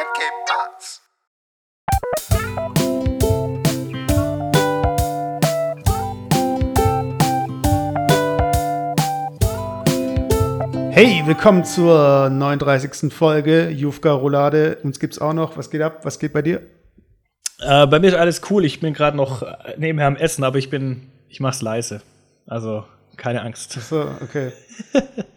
[0.00, 1.00] and Cape Parts.
[10.92, 13.12] Hey, willkommen zur 39.
[13.12, 14.78] Folge Jufka Roulade.
[14.82, 15.56] Uns gibt's auch noch.
[15.56, 16.04] Was geht ab?
[16.04, 16.62] Was geht bei dir?
[17.60, 18.64] Äh, bei mir ist alles cool.
[18.64, 22.00] Ich bin gerade noch äh, nebenher am Essen, aber ich bin, ich mach's leise.
[22.46, 22.84] Also
[23.16, 23.76] keine Angst.
[23.78, 24.52] Ach so, okay.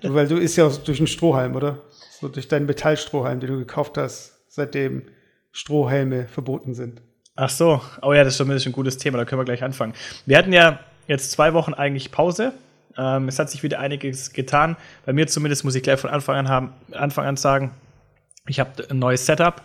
[0.01, 1.79] du, weil du isst ja auch durch einen Strohhalm, oder?
[2.19, 5.03] So durch deinen Metallstrohhalm, den du gekauft hast, seitdem
[5.51, 7.01] Strohhelme verboten sind.
[7.35, 9.17] Ach so, oh ja, das ist schon ein gutes Thema.
[9.17, 9.93] Da können wir gleich anfangen.
[10.27, 12.53] Wir hatten ja jetzt zwei Wochen eigentlich Pause.
[12.95, 14.77] Ähm, es hat sich wieder einiges getan.
[15.07, 17.71] Bei mir zumindest muss ich gleich von Anfang an, haben, Anfang an sagen,
[18.47, 19.63] ich habe ein neues Setup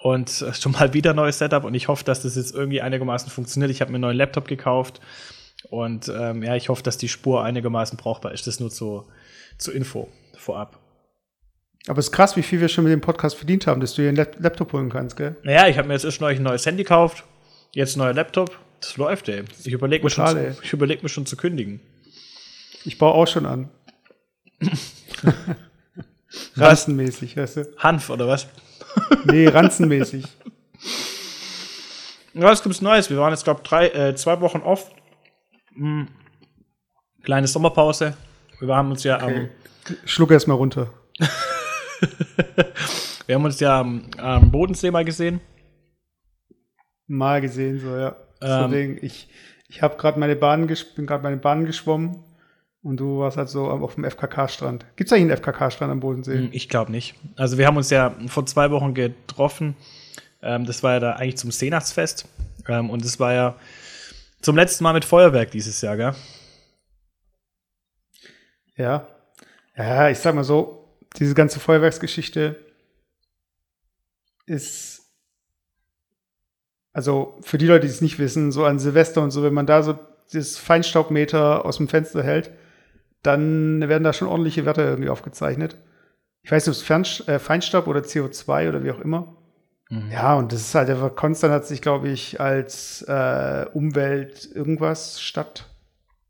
[0.00, 3.30] und schon mal wieder ein neues Setup und ich hoffe, dass das jetzt irgendwie einigermaßen
[3.30, 3.70] funktioniert.
[3.70, 5.02] Ich habe mir einen neuen Laptop gekauft
[5.68, 8.46] und ähm, ja, ich hoffe, dass die Spur einigermaßen brauchbar ist.
[8.46, 9.08] Das nur zur,
[9.58, 10.85] zur Info vorab.
[11.88, 14.02] Aber es ist krass, wie viel wir schon mit dem Podcast verdient haben, dass du
[14.02, 15.36] hier einen Laptop holen kannst, gell?
[15.44, 17.24] Naja, ich habe mir jetzt erst neulich ein neues Handy gekauft,
[17.72, 18.58] jetzt ein neuer Laptop.
[18.80, 19.44] Das läuft, ey.
[19.64, 21.80] Ich überlege mir, schon zu- ich überleg mir schon zu kündigen.
[22.84, 23.68] Ich baue auch schon an.
[26.56, 27.64] Ranzenmäßig, weißt du?
[27.78, 28.46] Hanf oder was?
[29.26, 30.24] Nee, ranzenmäßig.
[32.32, 33.10] Ja, was gibt's Neues?
[33.10, 34.90] Wir waren jetzt, glaube ich, äh, zwei Wochen off.
[35.74, 36.08] Hm.
[37.22, 38.16] Kleine Sommerpause.
[38.60, 39.50] Wir haben uns ja Okay.
[40.06, 40.90] Schluck erst mal runter.
[43.26, 45.40] Wir haben uns ja am, am Bodensee mal gesehen.
[47.06, 48.16] Mal gesehen, so, ja.
[48.42, 48.70] Ähm.
[48.70, 48.98] Ding.
[49.02, 49.28] Ich,
[49.68, 52.22] ich habe gerade meine Bahn, bin gerade meine Bahn geschwommen
[52.82, 54.86] und du warst halt so auf dem FKK-Strand.
[54.96, 56.36] Gibt's eigentlich einen FKK-Strand am Bodensee?
[56.38, 57.14] Hm, Ich glaube nicht.
[57.36, 59.76] Also wir haben uns ja vor zwei Wochen getroffen.
[60.42, 62.28] Ähm, das war ja da eigentlich zum Seenachtsfest.
[62.68, 63.56] Ähm, und das war ja
[64.40, 66.14] zum letzten Mal mit Feuerwerk dieses Jahr, gell?
[68.76, 69.06] Ja.
[69.76, 70.85] Ja, ich sag mal so,
[71.18, 72.56] diese ganze Feuerwerksgeschichte
[74.46, 75.02] ist,
[76.92, 79.66] also für die Leute, die es nicht wissen, so an Silvester und so, wenn man
[79.66, 79.98] da so
[80.32, 82.50] das Feinstaubmeter aus dem Fenster hält,
[83.22, 85.76] dann werden da schon ordentliche Werte irgendwie aufgezeichnet.
[86.42, 89.36] Ich weiß nicht, ob es äh, Feinstaub oder CO2 oder wie auch immer.
[90.10, 95.20] Ja, und das ist halt einfach, Konstant hat sich, glaube ich, als äh, Umwelt irgendwas
[95.20, 95.66] statt.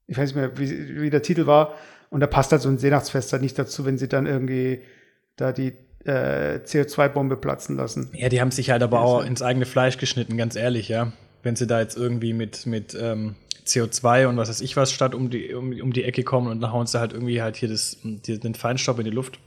[0.07, 1.75] Ich weiß nicht mehr, wie, wie der Titel war.
[2.11, 4.81] Und da passt halt so ein Seenachtsfest halt nicht dazu, wenn sie dann irgendwie
[5.37, 5.73] da die
[6.05, 8.11] äh, CO2-Bombe platzen lassen.
[8.15, 11.13] Ja, die haben sich halt aber auch ins eigene Fleisch geschnitten, ganz ehrlich, ja.
[11.43, 13.35] Wenn sie da jetzt irgendwie mit, mit ähm,
[13.67, 16.61] CO2 und was weiß ich was statt um die, um, um die Ecke kommen und
[16.61, 19.39] dann hauen sie halt irgendwie halt hier das, die, den Feinstaub in die Luft,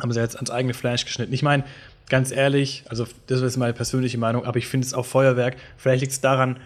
[0.00, 1.32] haben sie jetzt ans eigene Fleisch geschnitten.
[1.32, 1.64] Ich meine,
[2.08, 6.00] ganz ehrlich, also das ist meine persönliche Meinung, aber ich finde es auch Feuerwerk, vielleicht
[6.00, 6.58] liegt es daran,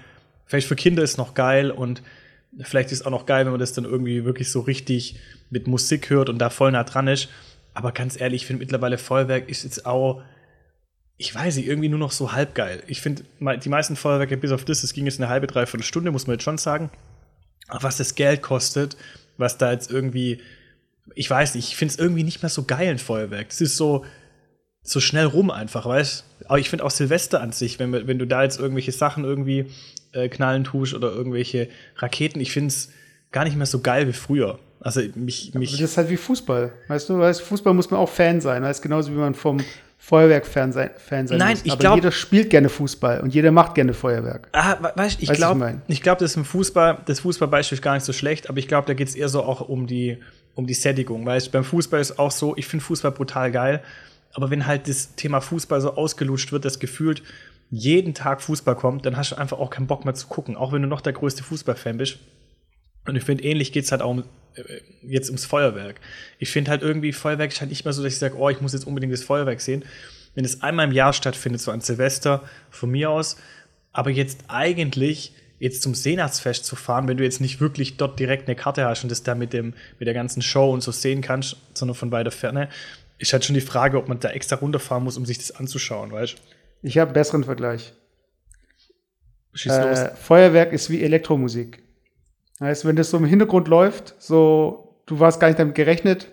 [0.46, 2.02] vielleicht für Kinder ist es noch geil und
[2.62, 5.18] vielleicht ist es auch noch geil, wenn man das dann irgendwie wirklich so richtig
[5.50, 7.28] mit Musik hört und da voll nah dran ist.
[7.74, 10.22] Aber ganz ehrlich, ich finde mittlerweile Feuerwerk ist jetzt auch,
[11.18, 12.82] ich weiß nicht, irgendwie nur noch so halb geil.
[12.86, 16.10] Ich finde, die meisten Feuerwerke, bis auf das, das ging jetzt eine halbe, dreiviertel Stunde,
[16.10, 16.90] muss man jetzt schon sagen.
[17.68, 18.96] Aber was das Geld kostet,
[19.36, 20.40] was da jetzt irgendwie,
[21.14, 23.48] ich weiß nicht, ich finde es irgendwie nicht mehr so geil, ein Feuerwerk.
[23.48, 24.04] Das ist so,
[24.82, 28.26] so schnell rum einfach, weißt Aber ich finde auch Silvester an sich, wenn, wenn du
[28.26, 29.66] da jetzt irgendwelche Sachen irgendwie
[30.12, 32.90] äh, knallen tust oder irgendwelche Raketen, ich finde es
[33.32, 34.58] gar nicht mehr so geil wie früher.
[34.80, 36.72] Also mich, Aber mich das ist halt wie Fußball.
[36.88, 38.62] Weißt du, weißt, Fußball muss man auch Fan sein.
[38.62, 39.58] Weißt genauso wie man vom
[39.98, 41.64] Feuerwerk Fan sein, Fan sein Nein, muss.
[41.64, 44.48] ich Aber glaub- jeder spielt gerne Fußball und jeder macht gerne Feuerwerk.
[44.52, 45.82] Ah, we- weißt, ich ich glaube, mein?
[45.88, 48.86] ich glaube, das im Fußball, das Fußballbeispiel ist gar nicht so schlecht, aber ich glaube,
[48.86, 50.18] da geht es eher so auch um die,
[50.54, 51.24] um die Sättigung.
[51.26, 53.82] Weißt, beim Fußball ist auch so, ich finde Fußball brutal geil,
[54.34, 57.22] aber wenn halt das Thema Fußball so ausgelutscht wird, das gefühlt
[57.70, 60.72] jeden Tag Fußball kommt, dann hast du einfach auch keinen Bock mehr zu gucken, auch
[60.72, 62.18] wenn du noch der größte Fußballfan bist.
[63.06, 64.62] Und ich finde, ähnlich geht es halt auch um, äh,
[65.02, 66.00] jetzt ums Feuerwerk.
[66.38, 68.60] Ich finde halt irgendwie, Feuerwerk ist halt nicht mehr so, dass ich sage, oh, ich
[68.60, 69.84] muss jetzt unbedingt das Feuerwerk sehen.
[70.34, 73.36] Wenn es einmal im Jahr stattfindet, so an Silvester, von mir aus,
[73.92, 78.46] aber jetzt eigentlich jetzt zum Seenachtsfest zu fahren, wenn du jetzt nicht wirklich dort direkt
[78.46, 81.22] eine Karte hast und das da mit, dem, mit der ganzen Show und so sehen
[81.22, 82.68] kannst, sondern von weiter Ferne,
[83.18, 86.12] ist halt schon die Frage, ob man da extra runterfahren muss, um sich das anzuschauen,
[86.12, 86.55] weißt du?
[86.82, 87.92] Ich habe einen besseren Vergleich.
[89.54, 89.98] Schieß los.
[89.98, 91.82] Äh, Feuerwerk ist wie Elektromusik.
[92.60, 96.28] Heißt, wenn das so im Hintergrund läuft, so, du warst gar nicht damit gerechnet,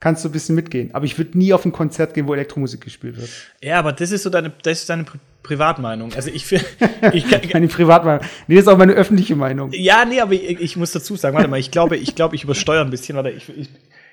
[0.00, 0.94] kannst du ein bisschen mitgehen.
[0.94, 3.30] Aber ich würde nie auf ein Konzert gehen, wo Elektromusik gespielt wird.
[3.62, 6.12] Ja, aber das ist so deine, das ist deine Pri Privatmeinung.
[6.14, 6.64] Also ich finde,
[7.12, 8.26] ich, kann- Meine Privatmeinung.
[8.48, 9.70] Nee, das ist auch meine öffentliche Meinung.
[9.72, 12.42] Ja, nee, aber ich, ich muss dazu sagen, warte mal, ich glaube, ich glaube, ich
[12.42, 13.68] übersteuere ein bisschen, oder ich, ich,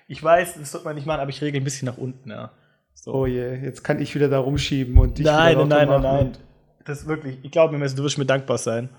[0.07, 2.51] ich weiß, das sollte man nicht machen, aber ich regel ein bisschen nach unten, ja.
[2.95, 3.13] So.
[3.13, 6.16] Oh je, jetzt kann ich wieder da rumschieben und dich nein, wieder nein, nein, nein,
[6.25, 6.38] nein.
[6.86, 8.90] Das ist wirklich, ich glaube mir, du wirst mir dankbar sein,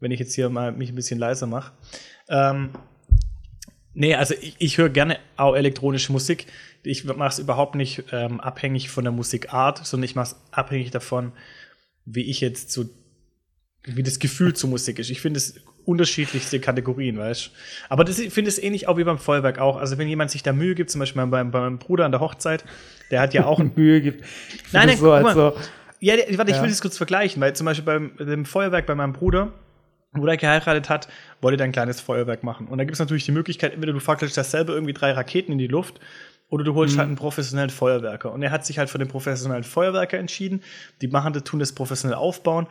[0.00, 1.72] wenn ich jetzt hier mal mich ein bisschen leiser mache.
[2.28, 2.70] Ähm,
[3.98, 6.46] Nee, also ich, ich höre gerne auch elektronische Musik.
[6.82, 10.90] Ich mache es überhaupt nicht ähm, abhängig von der Musikart, sondern ich mache es abhängig
[10.90, 11.32] davon,
[12.04, 12.84] wie ich jetzt so,
[13.84, 15.08] wie das Gefühl zur Musik ist.
[15.08, 17.50] Ich finde es unterschiedlichste Kategorien, weißt
[17.88, 19.76] Aber das, ich finde es ähnlich auch wie beim Feuerwerk auch.
[19.76, 22.20] Also wenn jemand sich da Mühe gibt, zum Beispiel bei, bei meinem Bruder an der
[22.20, 22.64] Hochzeit,
[23.10, 24.24] der hat ja auch Mühe gibt.
[24.72, 25.54] Nein, nein, so, also,
[26.00, 29.12] ja, warte, ich will das kurz vergleichen, weil zum Beispiel beim dem Feuerwerk bei meinem
[29.12, 29.52] Bruder,
[30.12, 31.08] wo er geheiratet hat,
[31.40, 32.66] wollte er ein kleines Feuerwerk machen.
[32.66, 35.58] Und da gibt es natürlich die Möglichkeit, entweder du fackelst dasselbe irgendwie drei Raketen in
[35.58, 36.00] die Luft
[36.48, 36.98] oder du holst mhm.
[36.98, 38.32] halt einen professionellen Feuerwerker.
[38.32, 40.62] Und er hat sich halt für den professionellen Feuerwerker entschieden.
[41.00, 42.66] Die machen das, tun das professionell aufbauen.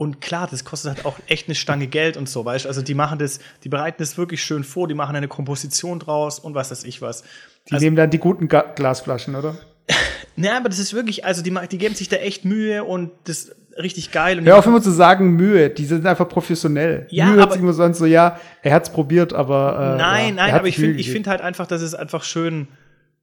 [0.00, 2.70] Und klar, das kostet halt auch echt eine Stange Geld und so, weißt du?
[2.70, 6.38] Also die machen das, die bereiten das wirklich schön vor, die machen eine Komposition draus
[6.38, 7.22] und was weiß ich was.
[7.68, 9.58] Die also, nehmen dann die guten Ga Glasflaschen, oder?
[10.36, 13.54] Ja, aber das ist wirklich, also die, die geben sich da echt Mühe und das
[13.76, 14.38] richtig geil.
[14.38, 17.06] Und Hör auf immer zu sagen Mühe, die sind einfach professionell.
[17.10, 20.28] Ja, Mühe hört sich immer so an, so ja, er hat's probiert, aber äh, Nein,
[20.28, 22.68] ja, nein, aber ich finde ich find halt einfach, dass es einfach schön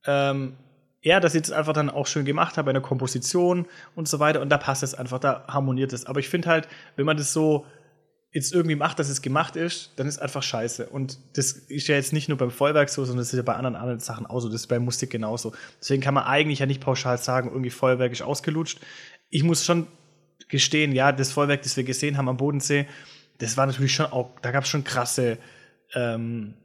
[0.06, 0.53] ähm,
[1.07, 3.65] ja, dass ich das einfach dann auch schön gemacht habe, eine Komposition
[3.95, 6.06] und so weiter und da passt es einfach, da harmoniert es.
[6.06, 6.68] Aber ich finde halt,
[6.98, 7.65] wenn man das so
[8.33, 10.88] jetzt irgendwie macht, dass es gemacht ist, dann ist einfach scheiße.
[10.88, 13.56] Und das ist ja jetzt nicht nur beim Feuerwerk so, sondern das ist ja bei
[13.56, 14.50] anderen, anderen Sachen auch so.
[14.50, 15.54] Das ist bei Musik genauso.
[15.80, 18.81] Deswegen kann man eigentlich ja nicht pauschal sagen, irgendwie Feuerwerk ist ausgelutscht.
[19.30, 19.88] Ich muss schon
[20.50, 22.86] gestehen, ja, das Feuerwerk, das wir gesehen haben am Bodensee,
[23.38, 25.38] das war natürlich schon auch, da gab es schon krasse,
[25.94, 26.56] ähm,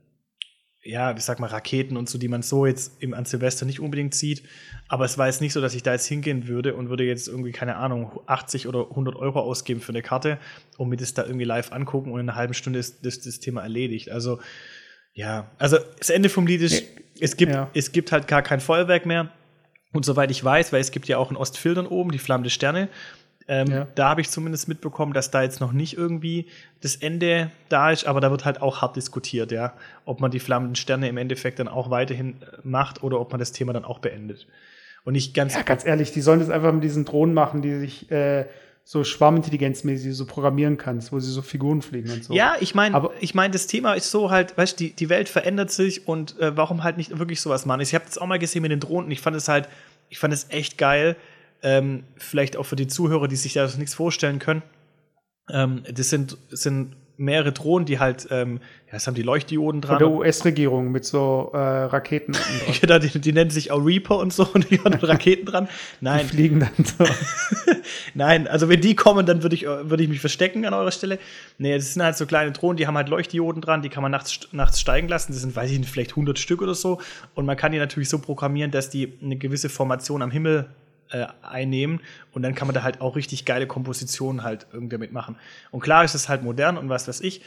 [0.84, 3.80] ja, ich sag mal, Raketen und so, die man so jetzt im, an Silvester nicht
[3.80, 4.42] unbedingt sieht.
[4.88, 7.28] Aber es war jetzt nicht so, dass ich da jetzt hingehen würde und würde jetzt
[7.28, 10.38] irgendwie, keine Ahnung, 80 oder 100 Euro ausgeben für eine Karte
[10.78, 13.38] und mir das da irgendwie live angucken und in einer halben Stunde ist das, das
[13.38, 14.10] Thema erledigt.
[14.10, 14.40] Also,
[15.14, 16.84] ja, also das Ende vom Lied ist,
[17.20, 17.70] es gibt, ja.
[17.74, 19.30] es gibt halt gar kein Feuerwerk mehr.
[19.92, 22.88] Und soweit ich weiß, weil es gibt ja auch in Ostfildern oben die Flammende Sterne,
[23.48, 23.86] ähm, ja.
[23.94, 26.46] Da habe ich zumindest mitbekommen, dass da jetzt noch nicht irgendwie
[26.80, 29.74] das Ende da ist, aber da wird halt auch hart diskutiert, ja,
[30.04, 33.38] ob man die flammenden Sterne im Endeffekt dann auch weiterhin äh, macht oder ob man
[33.38, 34.46] das Thema dann auch beendet.
[35.04, 35.54] Und nicht ganz.
[35.54, 38.46] Ja, ganz ehrlich, die sollen das einfach mit diesen Drohnen machen, die sich äh,
[38.84, 42.34] so schwarmintelligenzmäßig so programmieren kannst, wo sie so Figuren fliegen und so.
[42.34, 45.28] Ja, ich meine, ich meine, das Thema ist so halt, weißt du, die, die Welt
[45.28, 47.80] verändert sich und äh, warum halt nicht wirklich sowas machen?
[47.80, 49.10] Ich habe das auch mal gesehen mit den Drohnen.
[49.10, 49.68] Ich fand es halt,
[50.08, 51.16] ich fand es echt geil,
[51.62, 54.62] ähm, vielleicht auch für die Zuhörer, die sich da nichts vorstellen können.
[55.50, 59.98] Ähm, das sind, sind mehrere Drohnen, die halt, ähm, ja, das haben die Leuchtdioden dran.
[59.98, 62.34] Von der US-Regierung mit so äh, Raketen.
[62.80, 65.68] genau, die, die, nennen sich auch Reaper und so und die haben Raketen dran.
[66.00, 66.26] Nein.
[66.26, 67.04] Die fliegen dann so.
[68.14, 71.18] Nein, also wenn die kommen, dann würde ich, würd ich mich verstecken an eurer Stelle.
[71.58, 74.12] Nee, das sind halt so kleine Drohnen, die haben halt Leuchtdioden dran, die kann man
[74.12, 75.32] nachts, nachts steigen lassen.
[75.32, 77.00] Das sind, weiß ich nicht, vielleicht 100 Stück oder so.
[77.34, 80.66] Und man kann die natürlich so programmieren, dass die eine gewisse Formation am Himmel
[81.12, 82.00] äh, einnehmen
[82.32, 85.36] und dann kann man da halt auch richtig geile Kompositionen halt irgendwie mitmachen.
[85.70, 87.42] Und klar ist es halt modern und was weiß ich,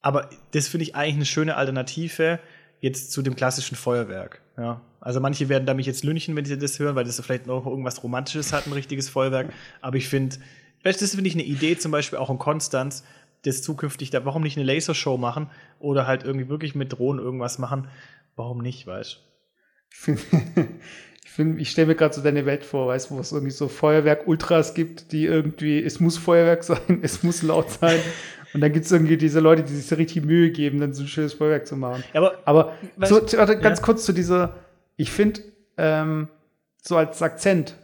[0.00, 2.40] aber das finde ich eigentlich eine schöne Alternative
[2.80, 4.40] jetzt zu dem klassischen Feuerwerk.
[4.56, 4.80] Ja.
[5.00, 7.66] Also manche werden da mich jetzt lünchen, wenn sie das hören, weil das vielleicht noch
[7.66, 9.52] irgendwas Romantisches hat, ein richtiges Feuerwerk.
[9.80, 10.36] Aber ich finde,
[10.82, 13.04] das finde ich eine Idee, zum Beispiel auch in Konstanz,
[13.42, 17.58] das zukünftig da, warum nicht eine Lasershow machen oder halt irgendwie wirklich mit Drohnen irgendwas
[17.58, 17.88] machen?
[18.36, 19.20] Warum nicht, weißt
[20.06, 20.16] du?
[21.24, 23.68] ich, ich stelle mir gerade so deine Welt vor, weißt du, wo es irgendwie so
[23.68, 28.00] Feuerwerk-Ultras gibt, die irgendwie, es muss Feuerwerk sein, es muss laut sein.
[28.52, 31.02] Und dann gibt es irgendwie diese Leute, die sich so richtig Mühe geben, dann so
[31.02, 32.02] ein schönes Feuerwerk zu machen.
[32.12, 32.72] Ja, aber aber
[33.06, 33.84] so, warte, ganz ja.
[33.84, 34.56] kurz zu dieser,
[34.96, 35.42] ich finde,
[35.76, 36.28] ähm,
[36.82, 37.76] so als Akzent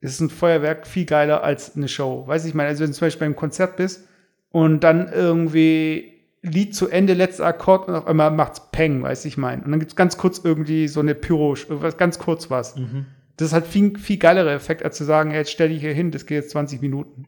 [0.00, 2.24] ist ein Feuerwerk viel geiler als eine Show.
[2.26, 4.06] Weiß ich meine, also wenn du zum Beispiel beim Konzert bist
[4.50, 6.11] und dann irgendwie
[6.42, 9.62] Lied zu Ende, letzter Akkord und auf einmal macht's Peng, weiß ich mein.
[9.62, 11.56] Und dann gibt's ganz kurz irgendwie so eine Pyro,
[11.96, 12.76] ganz kurz was.
[12.76, 13.06] Mhm.
[13.36, 15.94] Das ist halt viel, viel geilerer Effekt, als zu sagen, hey, jetzt stell dich hier
[15.94, 17.26] hin, das geht jetzt 20 Minuten.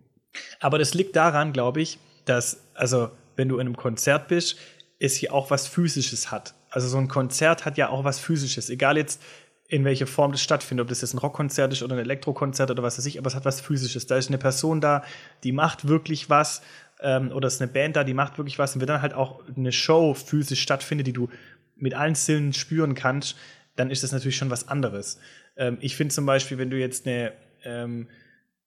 [0.61, 4.59] Aber das liegt daran, glaube ich, dass, also, wenn du in einem Konzert bist,
[4.99, 6.55] es hier auch was Physisches hat.
[6.71, 8.71] Also so ein Konzert hat ja auch was Physisches.
[8.71, 9.23] Egal jetzt,
[9.69, 12.83] in welcher Form das stattfindet, ob das jetzt ein Rockkonzert ist oder ein Elektrokonzert oder
[12.83, 14.07] was weiß ich, aber es hat was Physisches.
[14.07, 15.03] Da ist eine Person da,
[15.43, 16.63] die macht wirklich was
[17.05, 19.15] ähm, oder es ist eine Band da, die macht wirklich was und wenn dann halt
[19.15, 21.29] auch eine Show physisch stattfindet, die du
[21.77, 23.37] mit allen Sinnen spüren kannst,
[23.77, 25.21] dann ist das natürlich schon was anderes.
[25.57, 27.33] Ähm, ich finde zum Beispiel, wenn du jetzt eine,
[27.65, 28.09] ähm,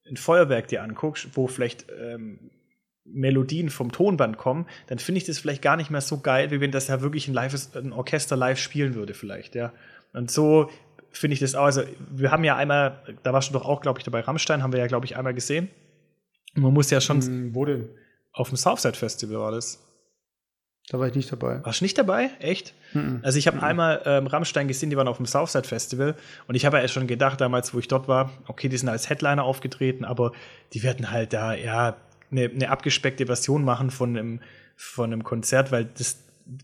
[0.08, 2.50] ein Feuerwerk dir anguckst, wo vielleicht ähm,
[3.04, 6.60] Melodien vom Tonband kommen, dann finde ich das vielleicht gar nicht mehr so geil, wie
[6.60, 9.72] wenn das ja wirklich ein, live, ein Orchester live spielen würde, vielleicht, ja.
[10.12, 10.70] Und so
[11.10, 11.64] finde ich das auch.
[11.64, 14.72] Also, wir haben ja einmal, da warst du doch auch, glaube ich, dabei, Rammstein haben
[14.72, 15.68] wir ja, glaube ich, einmal gesehen.
[16.54, 17.20] Man muss ja schon.
[17.22, 17.88] Hm, wo denn?
[18.38, 19.84] Auf dem Southside Festival war das.
[20.88, 21.62] Da war ich nicht dabei.
[21.64, 22.30] Warst du nicht dabei?
[22.38, 22.72] Echt?
[22.94, 23.18] Mhm.
[23.22, 26.14] Also ich habe einmal ähm, Rammstein gesehen, die waren auf dem Southside Festival
[26.46, 29.10] und ich habe ja schon gedacht, damals, wo ich dort war, okay, die sind als
[29.10, 30.32] Headliner aufgetreten, aber
[30.72, 31.96] die werden halt da, ja,
[32.30, 34.40] eine, eine abgespeckte Version machen von einem,
[34.76, 36.18] von einem Konzert, weil das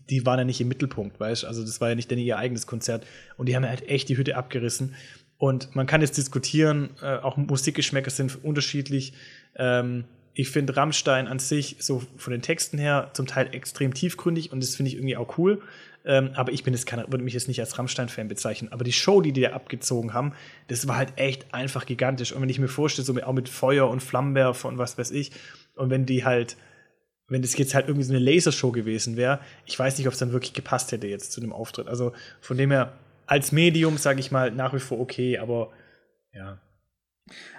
[0.09, 1.47] die waren ja nicht im Mittelpunkt, weißt du?
[1.47, 3.05] Also das war ja nicht denn ihr eigenes Konzert.
[3.37, 4.95] Und die haben ja halt echt die Hütte abgerissen.
[5.37, 9.13] Und man kann jetzt diskutieren, äh, auch Musikgeschmäcker sind unterschiedlich.
[9.55, 10.05] Ähm,
[10.35, 14.61] ich finde Rammstein an sich so von den Texten her zum Teil extrem tiefgründig und
[14.61, 15.61] das finde ich irgendwie auch cool.
[16.03, 18.71] Ähm, aber ich bin jetzt keiner, würde mich jetzt nicht als Rammstein-Fan bezeichnen.
[18.71, 20.33] Aber die Show, die die da abgezogen haben,
[20.67, 22.31] das war halt echt einfach gigantisch.
[22.31, 25.09] Und wenn ich mir vorstelle, so mit, auch mit Feuer und Flammenwerfer und was weiß
[25.11, 25.31] ich,
[25.75, 26.57] und wenn die halt,
[27.27, 30.19] wenn das jetzt halt irgendwie so eine Lasershow gewesen wäre, ich weiß nicht, ob es
[30.19, 31.87] dann wirklich gepasst hätte jetzt zu dem Auftritt.
[31.87, 32.93] Also von dem her,
[33.25, 35.71] als Medium, sage ich mal, nach wie vor okay, aber
[36.33, 36.59] ja.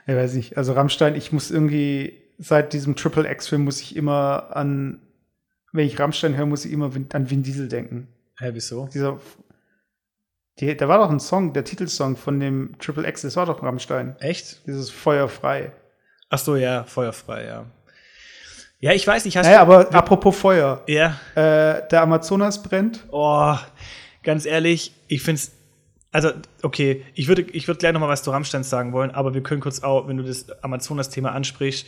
[0.07, 4.55] Ich weiß nicht, also Rammstein, ich muss irgendwie, seit diesem Triple X-Film muss ich immer
[4.55, 5.01] an,
[5.73, 8.09] wenn ich Rammstein höre, muss ich immer an Vin Diesel denken.
[8.39, 8.89] Hä, wieso?
[8.93, 9.19] Dieser,
[10.59, 13.63] die, da war doch ein Song, der Titelsong von dem Triple X, das war doch
[13.63, 14.17] Rammstein.
[14.21, 14.67] Echt?
[14.67, 15.73] Dieses Feuerfrei.
[16.31, 17.67] Ach so, ja, feuerfrei, ja.
[18.79, 20.83] Ja, ich weiß nicht, hast naja, aber apropos Feuer.
[20.87, 21.19] Ja.
[21.35, 23.05] Äh, der Amazonas brennt.
[23.11, 23.57] Oh,
[24.23, 25.53] ganz ehrlich, ich find's.
[26.13, 26.31] Also,
[26.63, 29.43] okay, ich würde ich würd gleich noch mal was zu Rammstein sagen wollen, aber wir
[29.43, 31.87] können kurz auch, wenn du das Amazonas-Thema ansprichst,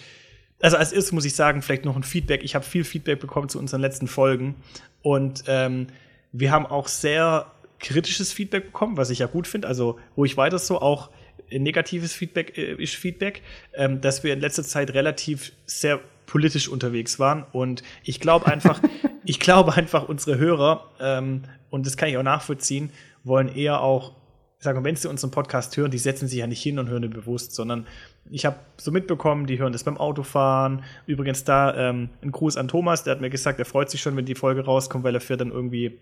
[0.60, 2.42] also als erstes muss ich sagen, vielleicht noch ein Feedback.
[2.42, 4.56] Ich habe viel Feedback bekommen zu unseren letzten Folgen
[5.02, 5.88] und ähm,
[6.32, 9.68] wir haben auch sehr kritisches Feedback bekommen, was ich ja gut finde.
[9.68, 11.10] Also ruhig weiter so, auch
[11.50, 13.42] negatives Feedback äh, ist Feedback,
[13.74, 17.44] ähm, dass wir in letzter Zeit relativ sehr politisch unterwegs waren.
[17.52, 18.80] Und ich glaube einfach,
[19.24, 22.90] ich glaube einfach, unsere Hörer, ähm, und das kann ich auch nachvollziehen,
[23.24, 24.16] wollen eher auch,
[24.60, 27.12] sagen, wenn sie unseren Podcast hören, die setzen sich ja nicht hin und hören den
[27.12, 27.86] bewusst, sondern
[28.30, 30.82] ich habe so mitbekommen, die hören das beim Autofahren.
[31.06, 34.16] Übrigens da ähm, ein Gruß an Thomas, der hat mir gesagt, er freut sich schon,
[34.16, 35.98] wenn die Folge rauskommt, weil er fährt dann irgendwie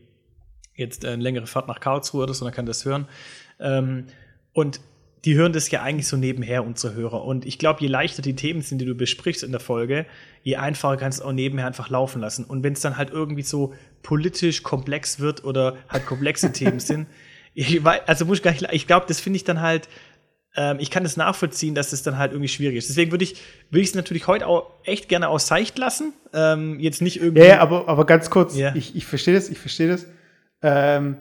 [0.74, 3.06] jetzt eine längere Fahrt nach Karlsruhe oder so, dann kann das hören.
[3.60, 4.06] Ähm,
[4.52, 4.80] und
[5.24, 7.24] die hören das ja eigentlich so nebenher, unsere Hörer.
[7.24, 10.06] Und ich glaube, je leichter die Themen sind, die du besprichst in der Folge,
[10.42, 12.44] je einfacher kannst du auch nebenher einfach laufen lassen.
[12.44, 17.08] Und wenn es dann halt irgendwie so politisch komplex wird oder halt komplexe Themen sind,
[17.54, 19.88] ich weiß, also muss ich gar nicht, ich glaube, das finde ich dann halt,
[20.56, 22.88] ähm, ich kann das nachvollziehen, dass das dann halt irgendwie schwierig ist.
[22.88, 23.36] Deswegen würde ich
[23.70, 26.12] würde ich es natürlich heute auch echt gerne aus Seicht lassen.
[26.32, 27.46] Ähm, jetzt nicht irgendwie.
[27.46, 28.74] Ja, aber, aber ganz kurz, ja.
[28.74, 30.06] ich, ich verstehe das, ich verstehe das.
[30.62, 31.18] Ähm,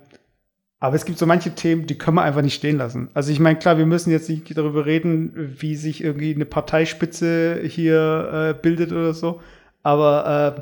[0.80, 3.10] aber es gibt so manche Themen, die können wir einfach nicht stehen lassen.
[3.14, 7.62] Also ich meine, klar, wir müssen jetzt nicht darüber reden, wie sich irgendwie eine Parteispitze
[7.64, 9.42] hier äh, bildet oder so.
[9.84, 10.62] Aber äh,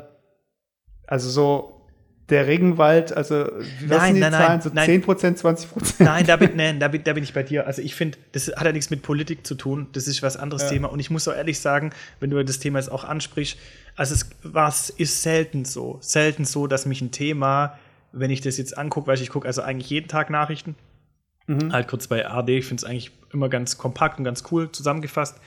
[1.06, 1.73] also so
[2.30, 3.46] der Regenwald, also
[3.80, 4.60] wie nein, sind die nein, Zahlen?
[4.62, 7.66] So nein, 10 20 Nein, da bin, nein da, bin, da bin ich bei dir.
[7.66, 9.88] Also ich finde, das hat ja nichts mit Politik zu tun.
[9.92, 10.70] Das ist was anderes ja.
[10.70, 10.88] Thema.
[10.88, 11.90] Und ich muss auch ehrlich sagen,
[12.20, 13.58] wenn du das Thema jetzt auch ansprichst,
[13.96, 15.98] also es was ist selten so.
[16.00, 17.78] Selten so, dass mich ein Thema
[18.14, 20.76] wenn ich das jetzt angucke, weil ich gucke also eigentlich jeden Tag Nachrichten.
[21.46, 21.72] Mhm.
[21.72, 25.38] Halt kurz bei AD, ich finde es eigentlich immer ganz kompakt und ganz cool zusammengefasst.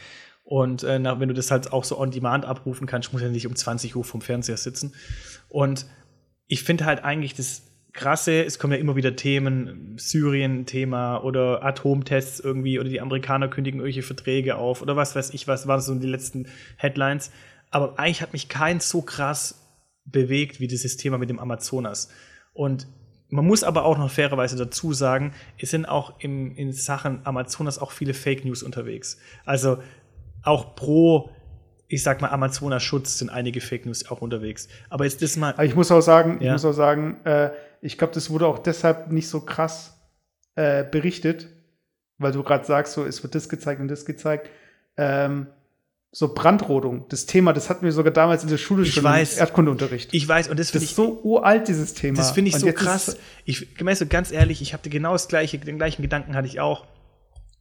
[0.44, 3.48] Und äh, wenn du das halt auch so on demand abrufen kannst, muss ja nicht
[3.48, 4.94] um 20 Uhr vom Fernseher sitzen.
[5.50, 5.86] Und
[6.48, 7.64] ich finde halt eigentlich das
[7.94, 13.80] Krasse, es kommen ja immer wieder Themen, Syrien-Thema oder Atomtests irgendwie oder die Amerikaner kündigen
[13.80, 17.32] irgendwelche Verträge auf oder was weiß ich, was waren so die letzten Headlines.
[17.72, 19.64] Aber eigentlich hat mich kein so krass
[20.06, 22.10] bewegt wie dieses Thema mit dem Amazonas.
[22.54, 22.88] Und
[23.30, 27.80] man muss aber auch noch fairerweise dazu sagen, es sind auch im, in Sachen Amazonas
[27.80, 29.18] auch viele Fake News unterwegs.
[29.44, 29.80] Also
[30.44, 31.32] auch pro,
[31.88, 34.68] ich sag mal, Amazonas-Schutz sind einige Fake News auch unterwegs.
[34.90, 35.54] Aber jetzt das mal.
[35.54, 36.48] Aber ich muss auch sagen, ja.
[36.48, 37.52] ich muss auch sagen, äh,
[37.82, 39.98] ich glaube, das wurde auch deshalb nicht so krass
[40.56, 41.48] äh, berichtet,
[42.18, 44.50] weil du gerade sagst, so es wird das gezeigt und das gezeigt.
[44.98, 45.48] Ähm,
[46.12, 49.36] so Brandrodung, das Thema, das hatten wir sogar damals in der Schule ich schon weiß,
[49.36, 50.14] im Erdkundeunterricht.
[50.14, 52.18] Ich weiß, und das finde ich so uralt, dieses Thema.
[52.18, 53.18] Das finde ich und so krass.
[53.46, 56.60] Ich gemein so ganz ehrlich, ich hatte genau das gleiche, den gleichen Gedanken hatte ich
[56.60, 56.86] auch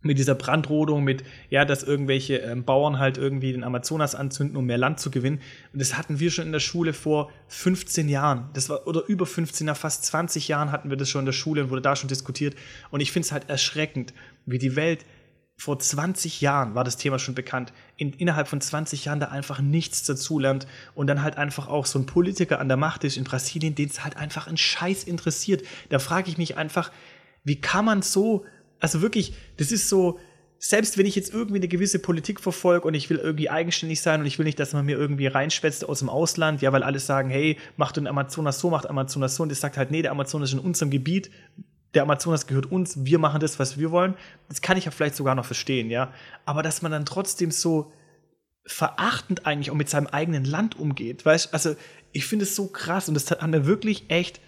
[0.06, 4.66] mit dieser Brandrodung, mit, ja, dass irgendwelche ähm, Bauern halt irgendwie den Amazonas anzünden, um
[4.66, 5.40] mehr Land zu gewinnen.
[5.72, 8.48] Und das hatten wir schon in der Schule vor 15 Jahren.
[8.54, 11.32] Das war, oder über 15, nach fast 20 Jahren hatten wir das schon in der
[11.32, 12.54] Schule und wurde da schon diskutiert.
[12.90, 14.14] Und ich finde es halt erschreckend,
[14.46, 15.04] wie die Welt
[15.58, 17.72] vor 20 Jahren war das Thema schon bekannt.
[17.96, 21.98] In, innerhalb von 20 Jahren da einfach nichts dazulernt und dann halt einfach auch so
[21.98, 25.64] ein Politiker an der Macht ist in Brasilien, den es halt einfach ein Scheiß interessiert.
[25.88, 26.92] Da frage ich mich einfach,
[27.42, 28.44] wie kann man so,
[28.80, 30.18] also wirklich, das ist so,
[30.58, 34.20] selbst wenn ich jetzt irgendwie eine gewisse Politik verfolge und ich will irgendwie eigenständig sein
[34.20, 36.98] und ich will nicht, dass man mir irgendwie reinschwätzt aus dem Ausland, ja, weil alle
[36.98, 40.02] sagen, hey, mach du den Amazonas so, macht Amazonas so und das sagt halt, nee,
[40.02, 41.30] der Amazonas ist in unserem Gebiet,
[41.94, 44.14] der Amazonas gehört uns, wir machen das, was wir wollen.
[44.48, 46.12] Das kann ich ja vielleicht sogar noch verstehen, ja.
[46.44, 47.92] Aber dass man dann trotzdem so
[48.66, 51.76] verachtend eigentlich auch mit seinem eigenen Land umgeht, weißt also
[52.12, 54.40] ich finde es so krass und das hat mir wirklich echt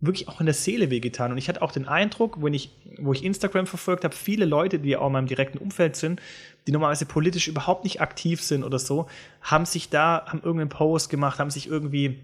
[0.00, 1.30] wirklich auch in der Seele wehgetan.
[1.30, 4.78] Und ich hatte auch den Eindruck, wenn ich wo ich Instagram verfolgt habe, viele Leute,
[4.78, 6.20] die auch in meinem direkten Umfeld sind,
[6.66, 9.08] die normalerweise politisch überhaupt nicht aktiv sind oder so,
[9.40, 12.18] haben sich da haben irgendeinen Post gemacht, haben sich irgendwie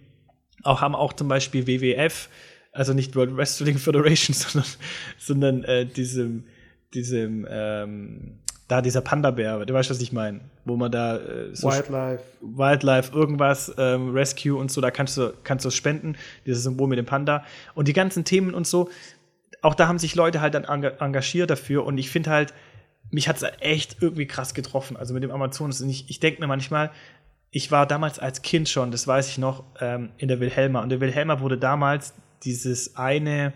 [0.63, 2.29] auch haben auch zum Beispiel WWF,
[2.73, 4.71] also nicht World Wrestling Federation, sondern,
[5.19, 6.45] sondern äh, diesem,
[6.95, 11.69] diesem, ähm, da dieser Panda-Bär, du weißt, was ich meine, wo man da äh, so
[11.69, 12.25] Wildlife.
[12.41, 16.99] Wildlife, irgendwas, ähm, Rescue und so, da kannst du, kannst du spenden, dieses Symbol mit
[16.99, 17.45] dem Panda.
[17.75, 18.91] Und die ganzen Themen und so,
[19.63, 22.55] auch da haben sich Leute halt dann engagiert dafür und ich finde halt,
[23.11, 25.81] mich hat es echt irgendwie krass getroffen, also mit dem Amazonas.
[25.81, 26.91] Und ich, ich denke mir manchmal,
[27.51, 30.83] ich war damals als Kind schon, das weiß ich noch, ähm, in der Wilhelma.
[30.83, 33.53] Und der Wilhelma wurde damals dieses eine,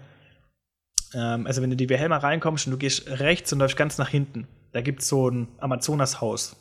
[1.14, 3.98] ähm, also wenn du in die Wilhelma reinkommst und du gehst rechts und läufst ganz
[3.98, 6.56] nach hinten, da gibt es so ein Amazonashaus.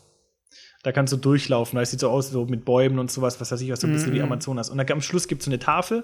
[0.83, 3.59] Da kannst du durchlaufen, da sieht so aus, so mit Bäumen und sowas, was weiß
[3.61, 4.15] ich, was so ein bisschen mm -hmm.
[4.15, 4.31] wie mhm.
[4.31, 4.69] Amazonas.
[4.69, 6.03] Und dann am Schluss gibt es so eine Tafel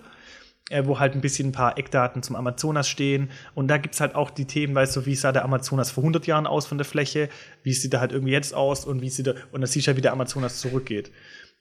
[0.70, 3.30] äh, wo halt ein bisschen ein paar Eckdaten zum Amazonas stehen.
[3.54, 6.04] Und da gibt es halt auch die Themen, weißt du, wie sah der Amazonas vor
[6.04, 7.30] 100 Jahren aus von der Fläche,
[7.64, 9.90] wie sieht er halt irgendwie jetzt aus und wie sieht er, und dann siehst du
[9.90, 11.12] halt, wie der Amazonas zurückgeht.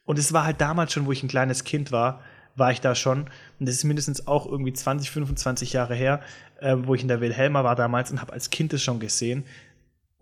[0.04, 2.20] Und es war halt damals schon, wo ich ein kleines Kind war,
[2.56, 3.22] war ich da schon.
[3.58, 6.20] Und das ist mindestens auch irgendwie 20, 25 Jahre her,
[6.60, 9.44] äh, wo ich in der Wilhelma war damals und habe als Kind das schon gesehen.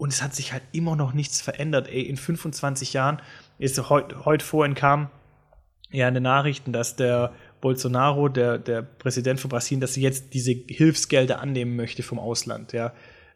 [0.02, 1.86] Und es hat sich halt immer noch nichts verändert.
[1.86, 3.22] Ey, in 25 Jahren
[3.60, 5.10] ist heute heut vorhin kam
[5.92, 10.34] ja in den Nachrichten, dass der Bolsonaro, der, der Präsident von Brasilien, dass sie jetzt
[10.34, 12.72] diese Hilfsgelder annehmen möchte vom Ausland.
[12.72, 12.94] Ja.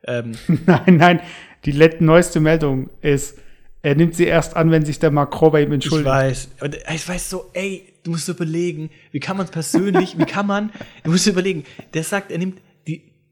[0.09, 0.33] Ähm.
[0.67, 1.21] nein, nein,
[1.67, 3.39] die neueste Meldung ist,
[3.83, 6.09] er nimmt sie erst an, wenn sich der Macron bei ihm entschuldigt.
[6.09, 6.49] Ich weiß.
[6.63, 10.73] Und ich weiß so, ey, du musst überlegen, wie kann man persönlich, wie kann man,
[11.05, 11.63] du musst überlegen,
[11.95, 12.61] der sagt, er nimmt,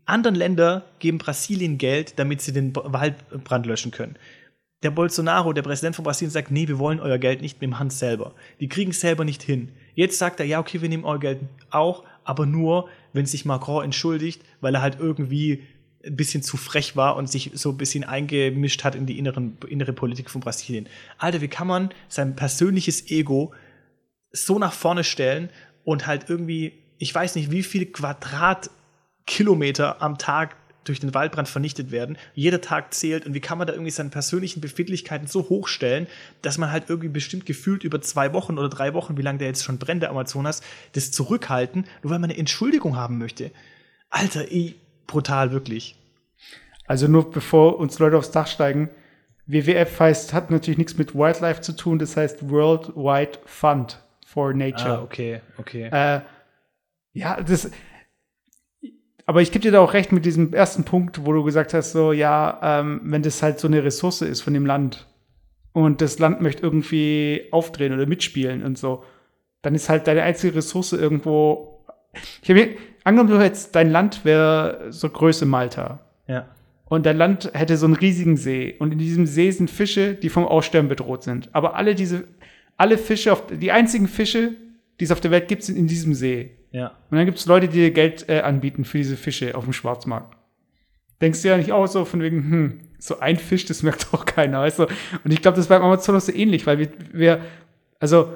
[0.06, 4.16] anderen Länder geben Brasilien Geld, damit sie den Waldbrand löschen können.
[4.82, 7.78] Der Bolsonaro, der Präsident von Brasilien, sagt, nee, wir wollen euer Geld nicht mit dem
[7.78, 8.34] Hand selber.
[8.60, 9.70] Die kriegen es selber nicht hin.
[9.94, 13.84] Jetzt sagt er, ja, okay, wir nehmen euer Geld auch, aber nur, wenn sich Macron
[13.84, 15.62] entschuldigt, weil er halt irgendwie
[16.04, 19.56] ein bisschen zu frech war und sich so ein bisschen eingemischt hat in die inneren,
[19.68, 20.86] innere Politik von Brasilien.
[21.16, 23.54] Alter, wie kann man sein persönliches Ego
[24.32, 25.48] so nach vorne stellen
[25.84, 27.86] und halt irgendwie, ich weiß nicht, wie viele
[29.26, 32.18] Quadratkilometer am Tag durch den Waldbrand vernichtet werden.
[32.34, 36.06] Jeder Tag zählt und wie kann man da irgendwie seine persönlichen Befindlichkeiten so hochstellen,
[36.42, 39.48] dass man halt irgendwie bestimmt gefühlt über zwei Wochen oder drei Wochen, wie lange der
[39.48, 43.50] jetzt schon brennt, der Amazonas, das zurückhalten, nur weil man eine Entschuldigung haben möchte.
[44.10, 44.74] Alter, ey,
[45.06, 45.96] brutal, wirklich.
[46.86, 48.90] Also nur bevor uns Leute aufs Dach steigen,
[49.46, 54.98] WWF heißt, hat natürlich nichts mit Wildlife zu tun, das heißt Worldwide Fund for Nature.
[54.98, 55.88] Ah, okay, okay.
[55.90, 56.20] Äh,
[57.12, 57.70] ja, das,
[59.26, 61.92] aber ich gebe dir da auch recht mit diesem ersten Punkt, wo du gesagt hast,
[61.92, 65.06] so, ja, ähm, wenn das halt so eine Ressource ist von dem Land
[65.72, 69.02] und das Land möchte irgendwie aufdrehen oder mitspielen und so,
[69.62, 71.86] dann ist halt deine einzige Ressource irgendwo.
[72.42, 76.00] Ich habe mir angenommen, du hättest dein Land wäre so Größe Malta.
[76.26, 76.48] Ja.
[76.84, 78.76] Und dein Land hätte so einen riesigen See.
[78.78, 81.48] Und in diesem See sind Fische, die vom Aussterben bedroht sind.
[81.52, 82.24] Aber alle diese,
[82.76, 84.52] alle Fische, auf, die einzigen Fische,
[85.00, 86.56] die es auf der Welt gibt, sind in diesem See.
[86.74, 86.88] Ja.
[87.08, 89.72] Und dann gibt es Leute, die dir Geld äh, anbieten für diese Fische auf dem
[89.72, 90.36] Schwarzmarkt.
[91.20, 94.26] Denkst du ja nicht auch so von wegen, hm, so ein Fisch, das merkt doch
[94.26, 94.82] keiner, weißt du?
[95.24, 97.40] Und ich glaube, das ist beim Amazonas so ähnlich, weil wir, wir
[98.00, 98.34] also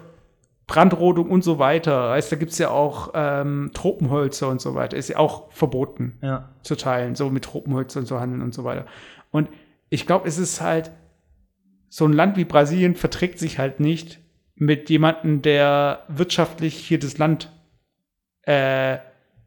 [0.69, 4.97] Brandrodung und so weiter, weißt, da gibt es ja auch ähm, Tropenholzer und so weiter,
[4.97, 6.51] ist ja auch verboten ja.
[6.63, 8.87] zu teilen, so mit Tropenholzern zu handeln und so weiter.
[9.33, 9.49] Und
[9.91, 10.93] ich glaube, es ist halt,
[11.89, 14.21] so ein Land wie Brasilien verträgt sich halt nicht
[14.55, 17.51] mit jemandem, der wirtschaftlich hier das Land
[18.49, 18.99] äh,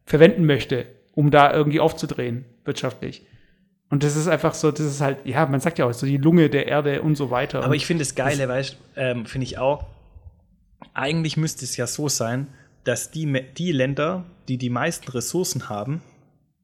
[0.06, 0.86] verwenden möchte,
[1.16, 3.26] um da irgendwie aufzudrehen, wirtschaftlich.
[3.90, 6.18] Und das ist einfach so, das ist halt, ja, man sagt ja auch so die
[6.18, 7.64] Lunge der Erde und so weiter.
[7.64, 9.86] Aber ich finde das Geile, weißt ähm, finde ich auch,
[10.94, 12.48] eigentlich müsste es ja so sein,
[12.84, 16.02] dass die, die Länder, die die meisten Ressourcen haben,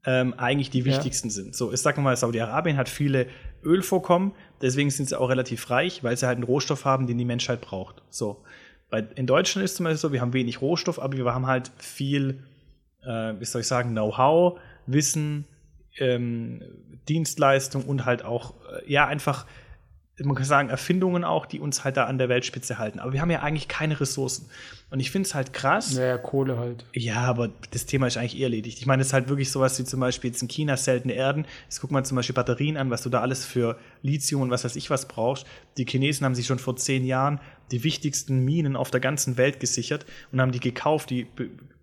[0.06, 1.34] ähm, eigentlich die wichtigsten ja.
[1.34, 1.56] sind.
[1.56, 3.26] So, ich sage mal, Saudi-Arabien hat viele
[3.64, 7.24] Ölvorkommen, deswegen sind sie auch relativ reich, weil sie halt einen Rohstoff haben, den die
[7.24, 8.02] Menschheit braucht.
[8.10, 8.44] So.
[8.90, 11.46] Bei, in Deutschland ist es zum Beispiel so, wir haben wenig Rohstoff, aber wir haben
[11.46, 12.42] halt viel,
[13.02, 15.44] äh, wie soll ich sagen, Know-how, Wissen,
[15.98, 16.62] ähm,
[17.08, 19.46] Dienstleistung und halt auch, äh, ja, einfach
[20.24, 22.98] man kann sagen, Erfindungen auch, die uns halt da an der Weltspitze halten.
[22.98, 24.48] Aber wir haben ja eigentlich keine Ressourcen.
[24.90, 25.94] Und ich finde es halt krass.
[25.94, 26.84] Naja, Kohle halt.
[26.92, 28.78] Ja, aber das Thema ist eigentlich erledigt.
[28.78, 31.46] Ich meine, es ist halt wirklich sowas wie zum Beispiel jetzt in China seltene Erden.
[31.64, 34.64] Jetzt guck mal zum Beispiel Batterien an, was du da alles für Lithium und was
[34.64, 35.46] weiß ich was brauchst.
[35.76, 39.60] Die Chinesen haben sich schon vor zehn Jahren die wichtigsten Minen auf der ganzen Welt
[39.60, 41.10] gesichert und haben die gekauft.
[41.10, 41.26] Die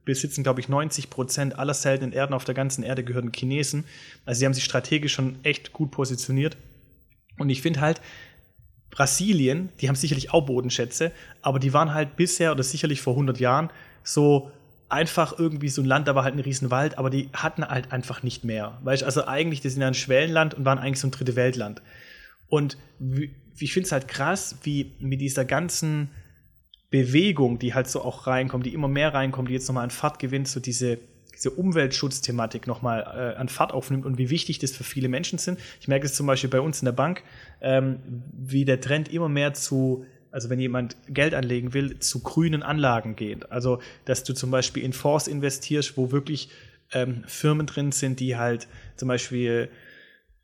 [0.04, 3.86] besitzen, glaube ich, 90 Prozent aller seltenen Erden auf der ganzen Erde gehören Chinesen.
[4.26, 6.58] Also sie haben sich strategisch schon echt gut positioniert.
[7.38, 8.02] Und ich finde halt,
[8.92, 13.40] Brasilien, die haben sicherlich auch Bodenschätze, aber die waren halt bisher oder sicherlich vor 100
[13.40, 13.70] Jahren
[14.04, 14.52] so
[14.88, 18.24] einfach irgendwie so ein Land, da war halt ein Riesenwald, aber die hatten halt einfach
[18.24, 18.80] nicht mehr.
[18.84, 21.82] Weißt also eigentlich, die sind ja ein Schwellenland und waren eigentlich so ein dritte Weltland.
[22.48, 22.78] Und
[23.60, 26.12] ich finde es halt krass, wie mit dieser ganzen
[26.90, 30.20] Bewegung, die halt so auch reinkommt, die immer mehr reinkommt, die jetzt nochmal an Fahrt
[30.20, 31.00] gewinnt, so diese,
[31.46, 35.60] diese Umweltschutzthematik nochmal äh, an Fahrt aufnimmt und wie wichtig das für viele Menschen sind.
[35.80, 37.24] Ich merke es zum Beispiel bei uns in der Bank,
[37.62, 38.00] ähm,
[38.34, 43.16] wie der Trend immer mehr zu also wenn jemand Geld anlegen will, zu grünen Anlagen
[43.16, 43.50] geht.
[43.54, 46.50] Also, dass du zum Beispiel in Fonds investierst, wo wirklich
[46.92, 49.70] ähm, Firmen drin sind, die halt zum Beispiel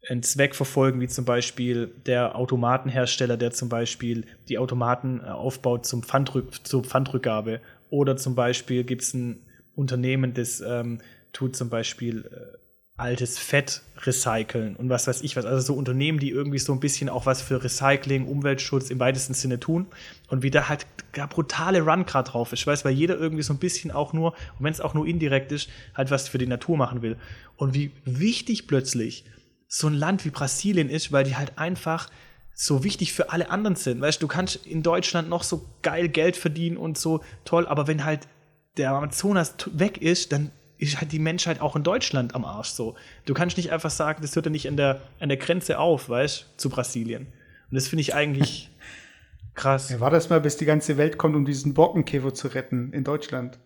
[0.07, 5.85] einen Zweck verfolgen, wie zum Beispiel der Automatenhersteller, der zum Beispiel die Automaten äh, aufbaut
[5.85, 7.59] zum Pfandrück zur Pfandrückgabe.
[7.89, 9.41] Oder zum Beispiel gibt es ein
[9.81, 10.99] Unternehmen, das ähm,
[11.33, 12.57] tut zum Beispiel äh,
[13.01, 15.45] altes Fett recyceln und was weiß ich was.
[15.45, 19.33] Also so Unternehmen, die irgendwie so ein bisschen auch was für Recycling, Umweltschutz im weitesten
[19.33, 19.87] Sinne tun
[20.29, 22.59] und wie da halt gar brutale Run gerade drauf ist.
[22.59, 25.07] Ich weiß, weil jeder irgendwie so ein bisschen auch nur, und wenn es auch nur
[25.07, 27.17] indirekt ist, halt was für die Natur machen will.
[27.57, 29.25] Und wie wichtig plötzlich
[29.67, 32.09] so ein Land wie Brasilien ist, weil die halt einfach
[32.53, 34.01] so wichtig für alle anderen sind.
[34.01, 37.87] Weißt du, du kannst in Deutschland noch so geil Geld verdienen und so toll, aber
[37.87, 38.27] wenn halt
[38.77, 42.95] der Amazonas weg ist, dann ist halt die Menschheit auch in Deutschland am Arsch so.
[43.25, 46.09] Du kannst nicht einfach sagen, das hört ja nicht an der, an der Grenze auf,
[46.09, 47.27] weißt zu Brasilien.
[47.69, 48.71] Und das finde ich eigentlich
[49.53, 49.89] krass.
[49.89, 53.03] Ja, war das mal, bis die ganze Welt kommt, um diesen Borkenkäfer zu retten in
[53.03, 53.59] Deutschland.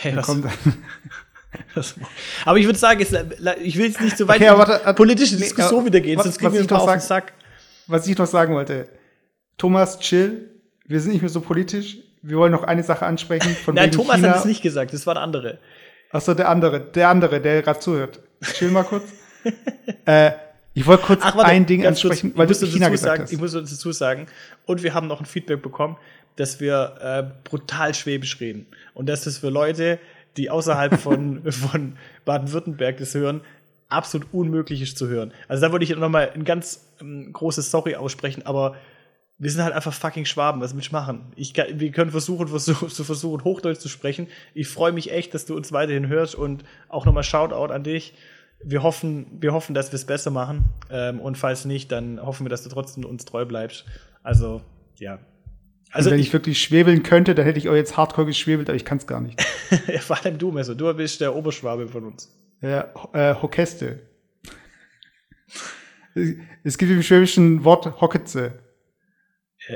[0.00, 0.28] Hey, was,
[1.74, 1.94] das,
[2.44, 5.80] aber ich würde sagen, ich will jetzt nicht so weit okay, warte, in politische Diskussion
[5.80, 7.32] nee, wieder gehen, sonst kriegen wir paar auf den Sack.
[7.88, 8.88] Was ich noch sagen wollte,
[9.58, 10.50] Thomas, chill,
[10.86, 11.98] wir sind nicht mehr so politisch.
[12.22, 13.54] Wir wollen noch eine Sache ansprechen.
[13.54, 14.30] Von Nein, Thomas China.
[14.30, 15.58] hat es nicht gesagt, das war der andere.
[16.10, 18.20] Achso, der andere, der andere, der gerade zuhört.
[18.42, 19.04] Chill mal kurz.
[20.06, 20.32] äh,
[20.74, 23.32] ich wollte kurz Ach, warte, ein Ding ansprechen, kurz, weil du China gesagt sagen, hast.
[23.32, 24.26] Ich muss dazu sagen,
[24.66, 25.96] und wir haben noch ein Feedback bekommen,
[26.36, 28.66] dass wir äh, brutal schwäbisch reden.
[28.94, 29.98] Und dass das für Leute,
[30.36, 33.42] die außerhalb von, von Baden-Württemberg das hören,
[33.88, 35.32] absolut unmöglich ist zu hören.
[35.48, 38.76] Also da würde ich noch mal ein ganz ähm, großes Sorry aussprechen, aber
[39.38, 41.32] wir sind halt einfach fucking Schwaben, was will ich machen?
[41.34, 44.28] Ich, wir können versuchen, versuchen, zu versuchen, Hochdeutsch zu sprechen.
[44.54, 48.14] Ich freue mich echt, dass du uns weiterhin hörst und auch nochmal Shoutout an dich.
[48.62, 50.66] Wir hoffen, wir hoffen, dass wir es besser machen.
[50.90, 53.84] Ähm, und falls nicht, dann hoffen wir, dass du trotzdem uns treu bleibst.
[54.22, 54.62] Also,
[54.98, 55.18] ja.
[55.90, 58.76] Also, wenn ich, ich, wirklich schwebeln könnte, dann hätte ich auch jetzt hardcore geschwebelt, aber
[58.76, 59.44] ich kann es gar nicht.
[59.88, 60.74] ja, vor allem du, Messer.
[60.74, 62.32] Du bist der Oberschwabe von uns.
[62.60, 64.00] Ja, äh, Hokeste.
[66.62, 68.61] es gibt im schwäbischen Wort Hocketze.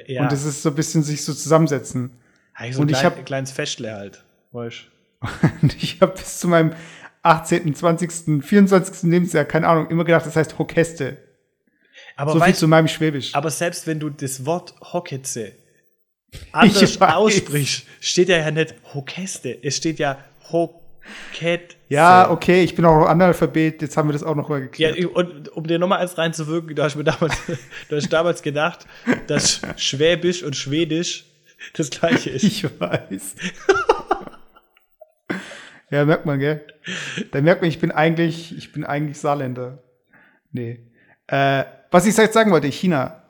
[0.06, 0.22] Ja.
[0.22, 2.10] Und das ist so ein bisschen sich so zusammensetzen.
[2.54, 4.84] Also und klein, ich habe kleines Festle halt, weißt
[5.62, 6.74] Und ich habe bis zu meinem
[7.22, 9.10] 18., 20., 24.
[9.10, 11.18] Lebensjahr, keine Ahnung, immer gedacht, das heißt Hokeste.
[12.16, 13.34] Aber so viel zu meinem Schwäbisch.
[13.34, 15.52] Aber selbst wenn du das Wort Hoketze
[16.52, 20.18] anders aussprichst, steht ja nicht Hokeste, es steht ja
[20.50, 20.85] Hokeste.
[21.34, 21.76] Cat.
[21.88, 24.98] Ja, okay, ich bin auch Analphabet, jetzt haben wir das auch noch mal geklärt.
[24.98, 27.36] Ja, und um dir nochmal eins reinzuwirken, du hast mir damals,
[27.88, 28.86] du hast damals gedacht,
[29.26, 31.26] dass Schwäbisch und Schwedisch
[31.74, 32.42] das gleiche ist.
[32.44, 33.34] Ich weiß.
[35.90, 36.66] ja, merkt man, gell?
[37.32, 39.82] Da merkt man, ich bin eigentlich, ich bin eigentlich Saarländer.
[40.52, 40.80] Nee.
[41.28, 43.22] Äh, was ich jetzt sagen wollte, China.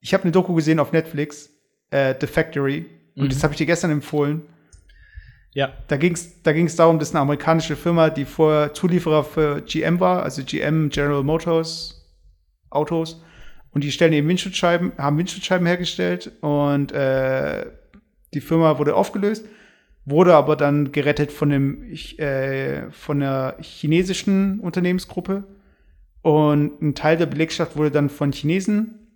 [0.00, 1.50] Ich habe eine Doku gesehen auf Netflix,
[1.90, 2.86] äh, The Factory,
[3.16, 3.28] und mhm.
[3.30, 4.42] das habe ich dir gestern empfohlen.
[5.58, 5.72] Ja.
[5.88, 9.98] Da ging es da ging's darum, dass eine amerikanische Firma, die vorher Zulieferer für GM
[9.98, 12.08] war, also GM General Motors
[12.70, 13.24] Autos,
[13.72, 17.66] und die stellen eben Windschutzscheiben, haben Windschutzscheiben hergestellt und äh,
[18.34, 19.46] die Firma wurde aufgelöst,
[20.04, 25.42] wurde aber dann gerettet von dem äh, von der chinesischen Unternehmensgruppe
[26.22, 29.08] und ein Teil der Belegschaft wurde dann von Chinesen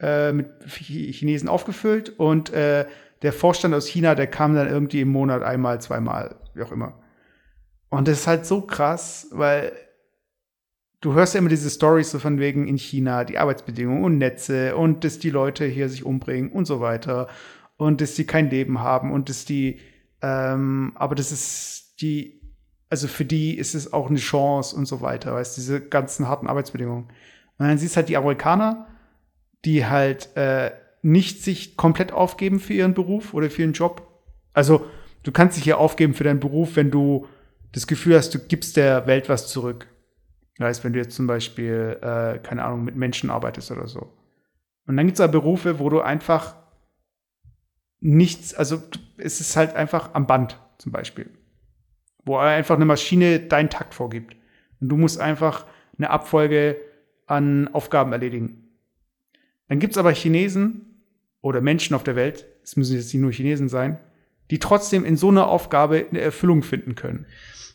[0.00, 2.86] äh, mit Chinesen aufgefüllt und äh,
[3.22, 7.00] der Vorstand aus China, der kam dann irgendwie im Monat einmal, zweimal, wie auch immer.
[7.88, 9.72] Und das ist halt so krass, weil
[11.00, 14.76] du hörst ja immer diese Stories so von wegen in China, die Arbeitsbedingungen und Netze
[14.76, 17.28] und dass die Leute hier sich umbringen und so weiter
[17.76, 19.80] und dass die kein Leben haben und dass die,
[20.20, 22.40] ähm, aber das ist die,
[22.90, 26.48] also für die ist es auch eine Chance und so weiter, weißt diese ganzen harten
[26.48, 27.04] Arbeitsbedingungen.
[27.04, 28.86] Und dann siehst du halt die Amerikaner,
[29.64, 30.70] die halt äh,
[31.08, 34.06] nicht sich komplett aufgeben für ihren Beruf oder für ihren Job.
[34.52, 34.86] Also
[35.22, 37.26] du kannst dich ja aufgeben für deinen Beruf, wenn du
[37.72, 39.86] das Gefühl hast, du gibst der Welt was zurück.
[40.56, 44.12] Das heißt, wenn du jetzt zum Beispiel, äh, keine Ahnung, mit Menschen arbeitest oder so.
[44.86, 46.56] Und dann gibt es aber Berufe, wo du einfach
[48.00, 48.82] nichts, also
[49.16, 51.30] es ist halt einfach am Band zum Beispiel.
[52.24, 54.36] Wo einfach eine Maschine deinen Takt vorgibt.
[54.80, 55.66] Und du musst einfach
[55.96, 56.76] eine Abfolge
[57.26, 58.68] an Aufgaben erledigen.
[59.68, 60.87] Dann gibt es aber Chinesen,
[61.48, 63.98] oder Menschen auf der Welt, es müssen jetzt nicht nur Chinesen sein,
[64.50, 67.24] die trotzdem in so einer Aufgabe eine Erfüllung finden können.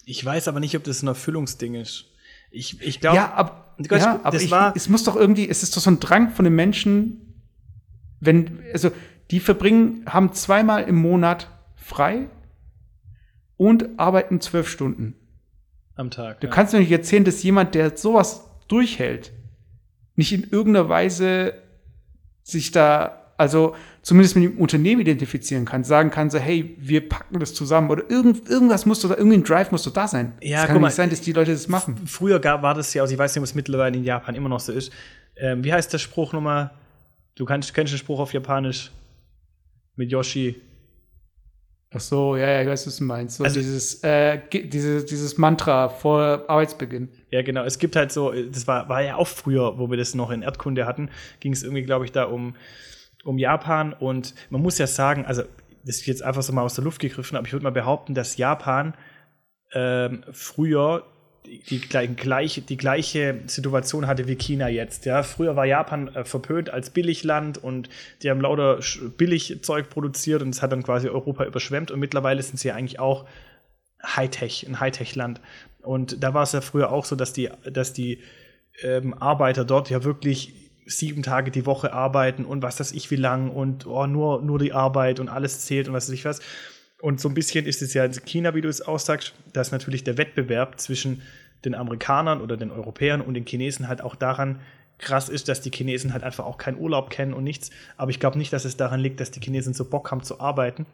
[0.05, 2.05] Ich weiß aber nicht, ob das ein Erfüllungsding ist.
[2.51, 5.81] Ich, ich glaube, ja, ab, ja, aber ich, es muss doch irgendwie, es ist doch
[5.81, 7.41] so ein Drang von den Menschen,
[8.19, 8.91] wenn, also
[9.31, 12.29] die verbringen, haben zweimal im Monat frei
[13.57, 15.15] und arbeiten zwölf Stunden.
[15.95, 16.41] Am Tag.
[16.41, 16.53] Du ja.
[16.53, 19.31] kannst mir nicht erzählen, dass jemand, der sowas durchhält,
[20.15, 21.55] nicht in irgendeiner Weise
[22.43, 27.39] sich da also zumindest mit dem Unternehmen identifizieren kann, sagen kann, so, hey, wir packen
[27.39, 30.34] das zusammen oder irgend, irgendwas muss da, irgendein Drive muss da sein.
[30.41, 31.96] Ja, es kann nicht sein, dass die Leute das machen.
[32.06, 34.50] Früher gab, war das ja, also ich weiß nicht, ob es mittlerweile in Japan immer
[34.50, 34.91] noch so ist.
[35.36, 36.72] Ähm, wie heißt der Spruch nochmal?
[37.36, 38.91] Du kannst, kennst den Spruch auf Japanisch
[39.96, 40.56] mit Yoshi.
[41.96, 43.38] Ach so, ja, ja, ich weiß, was du meinst.
[43.38, 47.10] So also, dieses, äh, dieses, dieses Mantra vor Arbeitsbeginn.
[47.30, 47.63] Ja, genau.
[47.63, 50.41] Es gibt halt so, das war, war ja auch früher, wo wir das noch in
[50.41, 52.56] Erdkunde hatten, ging es irgendwie, glaube ich, da um
[53.23, 55.43] um Japan und man muss ja sagen, also
[55.86, 58.13] das ist jetzt einfach so mal aus der Luft gegriffen, aber ich würde mal behaupten,
[58.13, 58.93] dass Japan
[59.73, 61.05] ähm, früher
[61.45, 61.79] die, die,
[62.15, 65.05] gleiche, die gleiche Situation hatte wie China jetzt.
[65.05, 67.89] Ja, früher war Japan äh, verpönt als Billigland und
[68.21, 68.79] die haben lauter
[69.17, 73.25] Billigzeug produziert und es hat dann quasi Europa überschwemmt und mittlerweile sind sie eigentlich auch
[74.05, 75.41] Hightech, ein Hightech-Land.
[75.81, 78.19] Und da war es ja früher auch so, dass die, dass die
[78.81, 83.15] ähm, Arbeiter dort ja wirklich sieben Tage die Woche arbeiten und was weiß ich wie
[83.15, 86.41] lang und oh, nur, nur die Arbeit und alles zählt und was weiß ich was.
[87.02, 90.04] Und so ein bisschen ist es ja in China, wie du es aussagst, dass natürlich
[90.04, 91.22] der Wettbewerb zwischen
[91.65, 94.60] den Amerikanern oder den Europäern und den Chinesen halt auch daran
[95.00, 97.72] krass ist, dass die Chinesen halt einfach auch keinen Urlaub kennen und nichts.
[97.98, 100.39] Aber ich glaube nicht, dass es daran liegt, dass die Chinesen so Bock haben zu
[100.39, 100.86] arbeiten,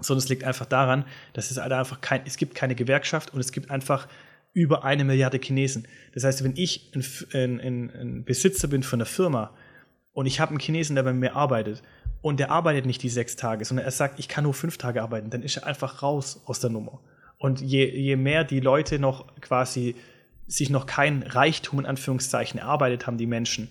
[0.00, 3.40] sondern es liegt einfach daran, dass es halt einfach kein, es gibt keine Gewerkschaft und
[3.40, 4.08] es gibt einfach
[4.52, 5.86] über eine Milliarde Chinesen.
[6.12, 6.92] Das heißt, wenn ich
[7.32, 9.54] ein, ein, ein Besitzer bin von einer Firma
[10.12, 11.82] und ich habe einen Chinesen, der bei mir arbeitet
[12.20, 15.02] und der arbeitet nicht die sechs Tage, sondern er sagt, ich kann nur fünf Tage
[15.02, 17.00] arbeiten, dann ist er einfach raus aus der Nummer.
[17.38, 19.94] Und je, je mehr die Leute noch quasi
[20.46, 23.68] sich noch kein Reichtum in Anführungszeichen erarbeitet haben, die Menschen,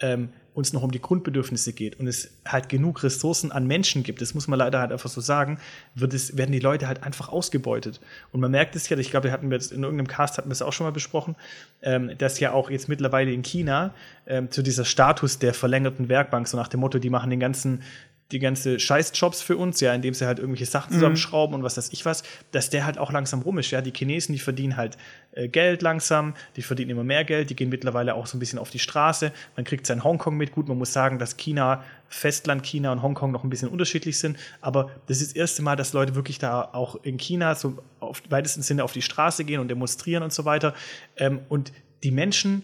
[0.00, 4.20] ähm, uns noch um die Grundbedürfnisse geht und es halt genug Ressourcen an Menschen gibt,
[4.20, 5.58] das muss man leider halt einfach so sagen,
[5.94, 8.00] wird es, werden die Leute halt einfach ausgebeutet.
[8.32, 10.52] Und man merkt es ja, ich glaube, wir hatten jetzt in irgendeinem Cast hatten wir
[10.52, 11.36] es auch schon mal besprochen,
[11.82, 13.94] ähm, dass ja auch jetzt mittlerweile in China
[14.26, 17.82] ähm, zu dieser Status der verlängerten Werkbank, so nach dem Motto, die machen den ganzen
[18.30, 20.94] die ganze Scheißjobs für uns, ja, indem sie halt irgendwelche Sachen mhm.
[20.94, 23.82] zusammenschrauben und was weiß ich was, dass der halt auch langsam rum ist, ja.
[23.82, 24.96] Die Chinesen, die verdienen halt
[25.32, 28.58] äh, Geld langsam, die verdienen immer mehr Geld, die gehen mittlerweile auch so ein bisschen
[28.58, 29.32] auf die Straße.
[29.56, 30.52] Man kriegt es in Hongkong mit.
[30.52, 34.38] Gut, man muss sagen, dass China, Festland China und Hongkong noch ein bisschen unterschiedlich sind,
[34.60, 38.22] aber das ist das erste Mal, dass Leute wirklich da auch in China so auf
[38.30, 40.74] weitesten Sinne auf die Straße gehen und demonstrieren und so weiter.
[41.16, 42.62] Ähm, und die Menschen,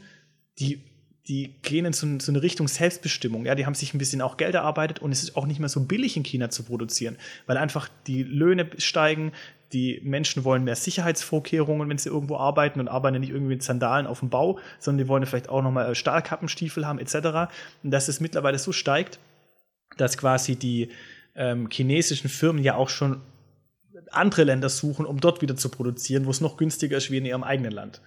[0.59, 0.88] die
[1.29, 3.45] die gehen in so, so, eine Richtung Selbstbestimmung.
[3.45, 5.69] Ja, die haben sich ein bisschen auch Geld erarbeitet und es ist auch nicht mehr
[5.69, 9.33] so billig in China zu produzieren, weil einfach die Löhne steigen.
[9.75, 14.07] Die Menschen wollen mehr Sicherheitsvorkehrungen, wenn sie irgendwo arbeiten und arbeiten nicht irgendwie mit Sandalen
[14.07, 17.53] auf dem Bau, sondern die wollen vielleicht auch nochmal Stahlkappenstiefel haben etc.
[17.83, 19.19] Und dass es mittlerweile so steigt,
[19.99, 20.89] dass quasi die
[21.35, 23.21] ähm, chinesischen Firmen ja auch schon
[24.11, 27.27] andere Länder suchen, um dort wieder zu produzieren, wo es noch günstiger ist wie in
[27.27, 28.01] ihrem eigenen Land.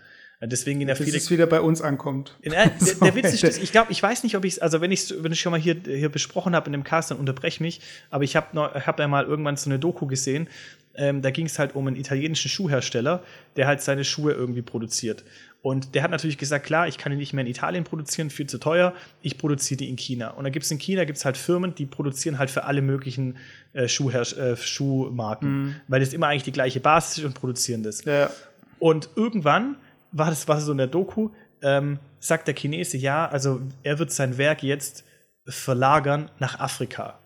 [0.44, 1.12] Deswegen gehen ja viele.
[1.12, 2.36] Bis es wieder bei uns ankommt.
[2.42, 4.82] Ja, der, so, der, Witz ist, ich glaube, ich weiß nicht, ob ich es, also
[4.82, 7.62] wenn ich wenn ich schon mal hier, hier besprochen habe in dem Cast, dann unterbreche
[7.62, 7.80] mich.
[8.10, 10.48] Aber ich habe hab da mal irgendwann so eine Doku gesehen.
[10.96, 13.24] Ähm, da ging es halt um einen italienischen Schuhhersteller,
[13.56, 15.24] der halt seine Schuhe irgendwie produziert.
[15.62, 18.48] Und der hat natürlich gesagt, klar, ich kann die nicht mehr in Italien produzieren, viel
[18.48, 20.30] zu teuer, ich produziere die in China.
[20.32, 23.38] Und da gibt es in China gibt's halt Firmen, die produzieren halt für alle möglichen
[23.74, 25.76] äh, Schuhher äh, Schuhmarken, mhm.
[25.88, 28.04] weil das immer eigentlich die gleiche Basis ist und produzieren das.
[28.06, 28.32] Ja.
[28.80, 29.76] Und irgendwann
[30.12, 31.30] war das war so in der Doku,
[31.62, 35.04] ähm, sagt der Chinese, ja, also er wird sein Werk jetzt
[35.46, 37.20] verlagern nach Afrika.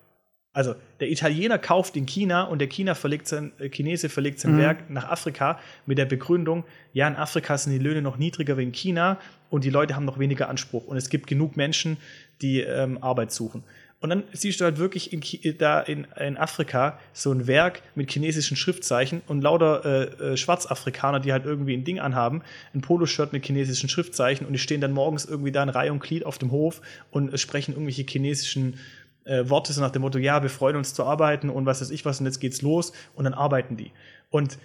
[0.52, 4.54] Also der Italiener kauft in China und der China verlegt sein, äh, Chinese verlegt sein
[4.54, 4.58] mhm.
[4.58, 8.62] Werk nach Afrika mit der Begründung, ja, in Afrika sind die Löhne noch niedriger wie
[8.62, 9.18] in China
[9.50, 11.98] und die Leute haben noch weniger Anspruch und es gibt genug Menschen,
[12.40, 13.64] die ähm, Arbeit suchen.
[14.00, 18.12] Und dann siehst du halt wirklich in, da in, in, Afrika so ein Werk mit
[18.12, 22.42] chinesischen Schriftzeichen und lauter äh, äh, Schwarzafrikaner, die halt irgendwie ein Ding anhaben,
[22.74, 26.00] ein Poloshirt mit chinesischen Schriftzeichen und die stehen dann morgens irgendwie da in Reihe und
[26.00, 28.78] Glied auf dem Hof und äh, sprechen irgendwelche chinesischen
[29.24, 31.90] äh, Worte so nach dem Motto, ja, wir freuen uns zu arbeiten und was weiß
[31.90, 33.92] ich was und jetzt geht's los und dann arbeiten die.
[34.28, 34.58] Und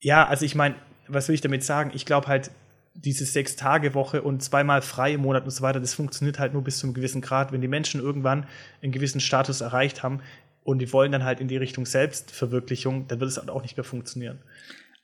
[0.00, 0.76] ja, also ich meine,
[1.08, 1.90] was will ich damit sagen?
[1.94, 2.52] Ich glaube halt,
[2.94, 6.78] diese Sechs-Tage-Woche und zweimal frei im Monat und so weiter, das funktioniert halt nur bis
[6.78, 7.52] zu einem gewissen Grad.
[7.52, 8.46] Wenn die Menschen irgendwann
[8.82, 10.20] einen gewissen Status erreicht haben
[10.62, 13.76] und die wollen dann halt in die Richtung Selbstverwirklichung, dann wird es halt auch nicht
[13.76, 14.38] mehr funktionieren.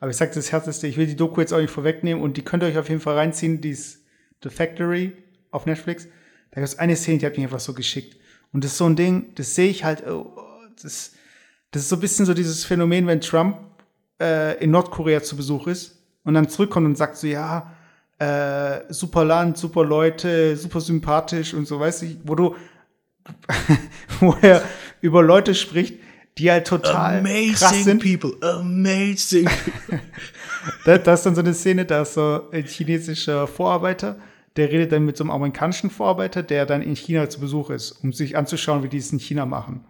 [0.01, 2.43] Aber ich sag das Härteste, ich will die Doku jetzt auch nicht vorwegnehmen und die
[2.43, 4.05] könnt ihr euch auf jeden Fall reinziehen, die ist
[4.43, 5.13] The Factory
[5.51, 6.05] auf Netflix.
[6.51, 8.17] Da gibt es eine Szene, die hat mich einfach so geschickt.
[8.53, 10.33] Und das ist so ein Ding, das sehe ich halt, oh,
[10.81, 11.15] das,
[11.71, 13.59] das ist so ein bisschen so dieses Phänomen, wenn Trump
[14.21, 17.75] äh, in Nordkorea zu Besuch ist und dann zurückkommt und sagt so, ja,
[18.19, 22.57] äh, super Land, super Leute, super sympathisch und so, weißt du, wo du,
[24.21, 24.63] wo er
[25.01, 25.95] über Leute spricht,
[26.39, 28.03] die halt total amazing krass sind.
[28.03, 29.49] people, amazing.
[30.85, 34.19] Da, da ist dann so eine Szene, da ist so ein chinesischer Vorarbeiter,
[34.57, 37.93] der redet dann mit so einem amerikanischen Vorarbeiter, der dann in China zu Besuch ist,
[38.03, 39.87] um sich anzuschauen, wie die es in China machen.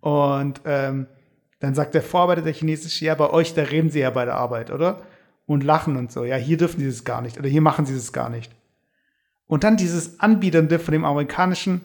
[0.00, 1.06] Und ähm,
[1.60, 4.34] dann sagt der Vorarbeiter, der chinesische, ja, bei euch, da reden sie ja bei der
[4.34, 5.02] Arbeit, oder?
[5.52, 6.24] Und lachen und so.
[6.24, 7.38] Ja, hier dürfen sie das gar nicht.
[7.38, 8.50] Oder hier machen sie das gar nicht.
[9.46, 11.84] Und dann dieses Anbieternde von dem amerikanischen,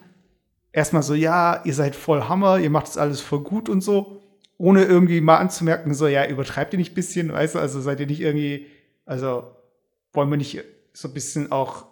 [0.71, 4.23] erstmal so, ja, ihr seid voll Hammer, ihr macht das alles voll gut und so,
[4.57, 7.99] ohne irgendwie mal anzumerken, so, ja, übertreibt ihr nicht ein bisschen, weißt du, also seid
[7.99, 8.67] ihr nicht irgendwie,
[9.05, 9.51] also
[10.13, 11.87] wollen wir nicht so ein bisschen auch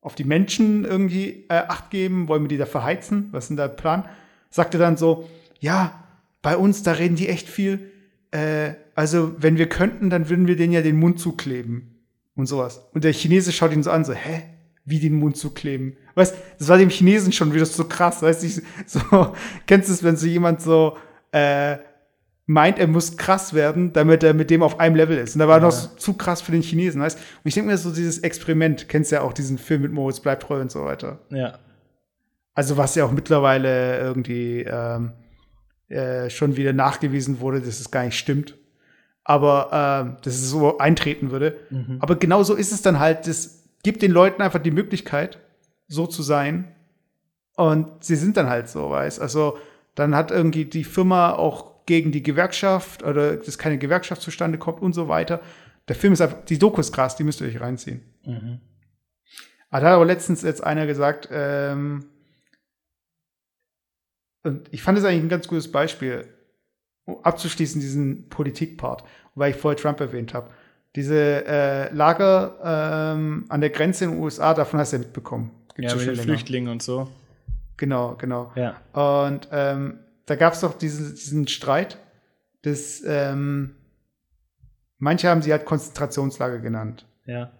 [0.00, 3.56] auf die Menschen irgendwie äh, Acht geben, wollen wir die da verheizen, was ist denn
[3.56, 4.08] der Plan?
[4.50, 5.28] Sagte dann so,
[5.60, 6.04] ja,
[6.42, 7.92] bei uns, da reden die echt viel,
[8.34, 12.82] äh, also wenn wir könnten, dann würden wir denen ja den Mund zukleben und sowas.
[12.92, 14.42] Und der Chinese schaut ihn so an, so, hä?
[14.86, 15.96] Wie den Mund zukleben?
[16.14, 19.34] Weißt, das war dem Chinesen schon wieder so krass, weißt du, so,
[19.66, 20.96] kennst du es, wenn so jemand so,
[21.32, 21.78] äh,
[22.46, 25.34] meint, er muss krass werden, damit er mit dem auf einem Level ist.
[25.34, 25.62] Und da war Ja.
[25.64, 29.10] noch zu krass für den Chinesen, weißt Und ich denke mir so, dieses Experiment, kennst
[29.12, 31.20] ja auch diesen Film mit Moritz bleibt treu und so weiter.
[31.30, 31.58] ja.
[32.56, 35.12] Also was ja auch mittlerweile irgendwie ähm,
[35.94, 38.56] äh, schon wieder nachgewiesen wurde, dass es gar nicht stimmt.
[39.22, 41.56] Aber ähm, dass es so eintreten würde.
[41.70, 41.98] Mhm.
[42.00, 43.26] Aber genau so ist es dann halt.
[43.26, 45.38] Das gibt den Leuten einfach die Möglichkeit,
[45.88, 46.74] so zu sein.
[47.56, 49.56] Und sie sind dann halt so, weißt Also
[49.94, 54.82] dann hat irgendwie die Firma auch gegen die Gewerkschaft oder dass keine Gewerkschaft zustande kommt
[54.82, 55.40] und so weiter.
[55.88, 58.02] Der Film ist einfach, die Doku ist krass, die müsst ihr euch reinziehen.
[58.24, 58.58] Mhm.
[59.70, 62.06] Ah, Da hat aber letztens jetzt einer gesagt, ähm,
[64.44, 66.26] und ich fand es eigentlich ein ganz gutes Beispiel,
[67.06, 69.04] um abzuschließen, diesen Politik-Part,
[69.34, 70.50] weil ich vorher Trump erwähnt habe.
[70.94, 75.50] Diese äh, Lager ähm, an der Grenze in den USA, davon hast du ja mitbekommen.
[75.74, 76.16] Gibt's Ja, mit den.
[76.24, 77.08] Flüchtlingen und so.
[77.76, 78.52] Genau, genau.
[78.54, 78.76] Ja.
[78.92, 81.98] Und ähm, da gab es doch diesen, diesen Streit,
[82.62, 83.74] dass ähm,
[84.98, 87.06] manche haben sie halt Konzentrationslager genannt.
[87.26, 87.50] Ja.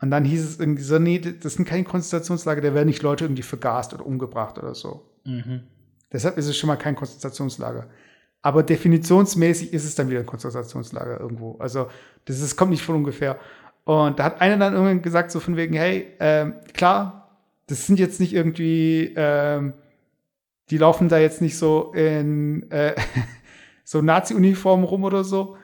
[0.00, 3.24] Und dann hieß es irgendwie so, nee, das sind keine Konzentrationslager, da werden nicht Leute
[3.24, 5.10] irgendwie vergast oder umgebracht oder so.
[5.24, 5.64] Mhm.
[6.12, 7.88] Deshalb ist es schon mal kein Konzentrationslager.
[8.42, 11.56] Aber definitionsmäßig ist es dann wieder ein Konzentrationslager irgendwo.
[11.58, 11.88] Also
[12.26, 13.38] das ist, kommt nicht von ungefähr.
[13.84, 17.98] Und da hat einer dann irgendwann gesagt, so von wegen, hey, ähm, klar, das sind
[17.98, 19.74] jetzt nicht irgendwie, ähm,
[20.70, 22.94] die laufen da jetzt nicht so in äh,
[23.84, 25.56] so Nazi-Uniformen rum oder so.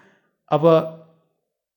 [0.47, 1.09] Aber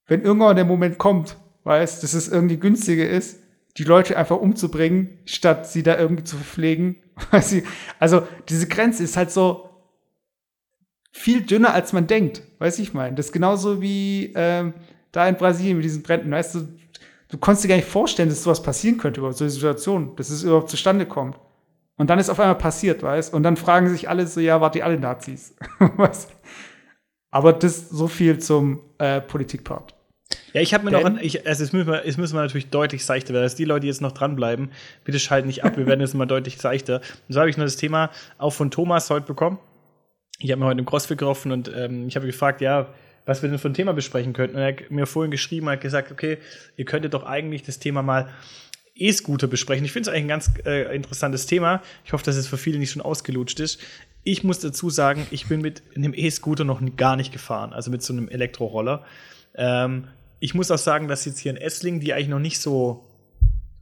[0.06, 3.40] wenn irgendwann der Moment kommt, weißt, dass es irgendwie günstiger ist,
[3.76, 6.96] die Leute einfach umzubringen, statt sie da irgendwie zu verpflegen.
[8.00, 9.70] Also diese Grenze ist halt so
[11.12, 12.42] viel dünner, als man denkt.
[12.58, 13.16] Weiß ich mein.
[13.16, 14.74] Das ist genauso wie ähm,
[15.12, 16.30] da in Brasilien mit diesen Bränden.
[16.30, 16.68] Weißt du,
[17.28, 20.30] du konntest dir gar nicht vorstellen, dass sowas passieren könnte, überhaupt so eine Situation, dass
[20.30, 21.38] es überhaupt zustande kommt.
[21.96, 24.74] Und dann ist auf einmal passiert, weißt Und dann fragen sich alle so, ja, wart
[24.74, 25.54] ihr alle Nazis?
[25.78, 26.30] weißt?
[27.30, 29.93] Aber das so viel zum äh, Politikpart.
[30.54, 32.40] Ja, ich habe mir Denn- noch, an, ich, also es müssen, wir, es müssen wir
[32.40, 33.42] natürlich deutlich seichter werden.
[33.42, 34.70] Also die Leute, die jetzt noch dranbleiben,
[35.04, 37.00] bitte schalten nicht ab, wir werden jetzt mal deutlich seichter.
[37.28, 39.58] Und so habe ich noch das Thema auch von Thomas heute bekommen.
[40.38, 42.86] Ich habe mir heute im CrossFit getroffen und ähm, ich habe gefragt, ja,
[43.26, 44.56] was wir denn für ein Thema besprechen könnten.
[44.56, 46.38] Und er hat mir vorhin geschrieben, hat gesagt, okay,
[46.76, 48.28] ihr könntet doch eigentlich das Thema mal
[48.94, 49.84] E-Scooter besprechen.
[49.84, 51.82] Ich finde es eigentlich ein ganz äh, interessantes Thema.
[52.04, 53.80] Ich hoffe, dass es für viele nicht schon ausgelutscht ist.
[54.22, 58.02] Ich muss dazu sagen, ich bin mit einem E-Scooter noch gar nicht gefahren, also mit
[58.02, 59.04] so einem Elektroroller.
[59.56, 60.04] Ähm,
[60.40, 63.04] ich muss auch sagen, dass jetzt hier in Essling die eigentlich noch nicht so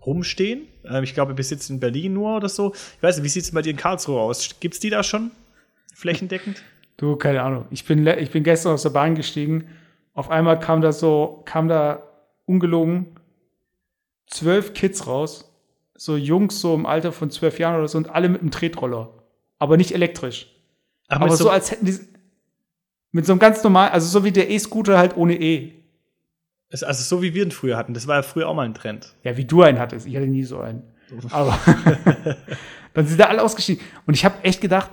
[0.04, 0.66] rumstehen.
[0.84, 2.72] Ähm, ich glaube, bis jetzt in Berlin nur oder so.
[2.74, 4.56] Ich weiß nicht, wie sieht es bei dir in Karlsruhe aus?
[4.60, 5.30] Gibt es die da schon?
[5.94, 6.62] Flächendeckend?
[6.96, 7.66] Du, keine Ahnung.
[7.70, 9.68] Ich bin, ich bin gestern aus der Bahn gestiegen.
[10.14, 12.02] Auf einmal kam da so, kam da
[12.44, 13.16] ungelogen
[14.32, 15.48] zwölf Kids raus.
[15.94, 19.10] So Jungs, so im Alter von zwölf Jahren oder so, und alle mit einem Tretroller.
[19.58, 20.48] Aber nicht elektrisch.
[21.08, 21.98] Ach, Aber mit so, als hätten die.
[23.14, 25.74] Mit so einem ganz normalen, also so wie der E-Scooter halt ohne E.
[26.80, 27.92] also so wie wir ihn früher hatten.
[27.92, 29.14] Das war ja früher auch mal ein Trend.
[29.22, 30.06] Ja, wie du einen hattest.
[30.06, 30.82] Ich hatte nie so einen.
[31.30, 31.58] Aber
[32.94, 33.84] dann sind da alle ausgestiegen.
[34.06, 34.90] Und ich habe echt gedacht,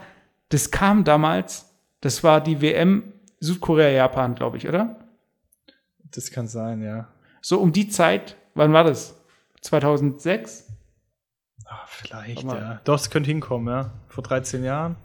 [0.49, 4.97] das kam damals, das war die WM Südkorea, Japan, glaube ich, oder?
[6.11, 7.07] Das kann sein, ja.
[7.41, 9.15] So um die Zeit, wann war das?
[9.61, 10.67] 2006?
[11.65, 12.81] Ah, vielleicht, ja.
[12.83, 13.91] Doch, es könnte hinkommen, ja.
[14.07, 14.97] Vor 13 Jahren.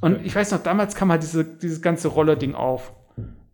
[0.00, 2.92] Und ich weiß noch, damals kam halt diese, dieses ganze Roller-Ding auf.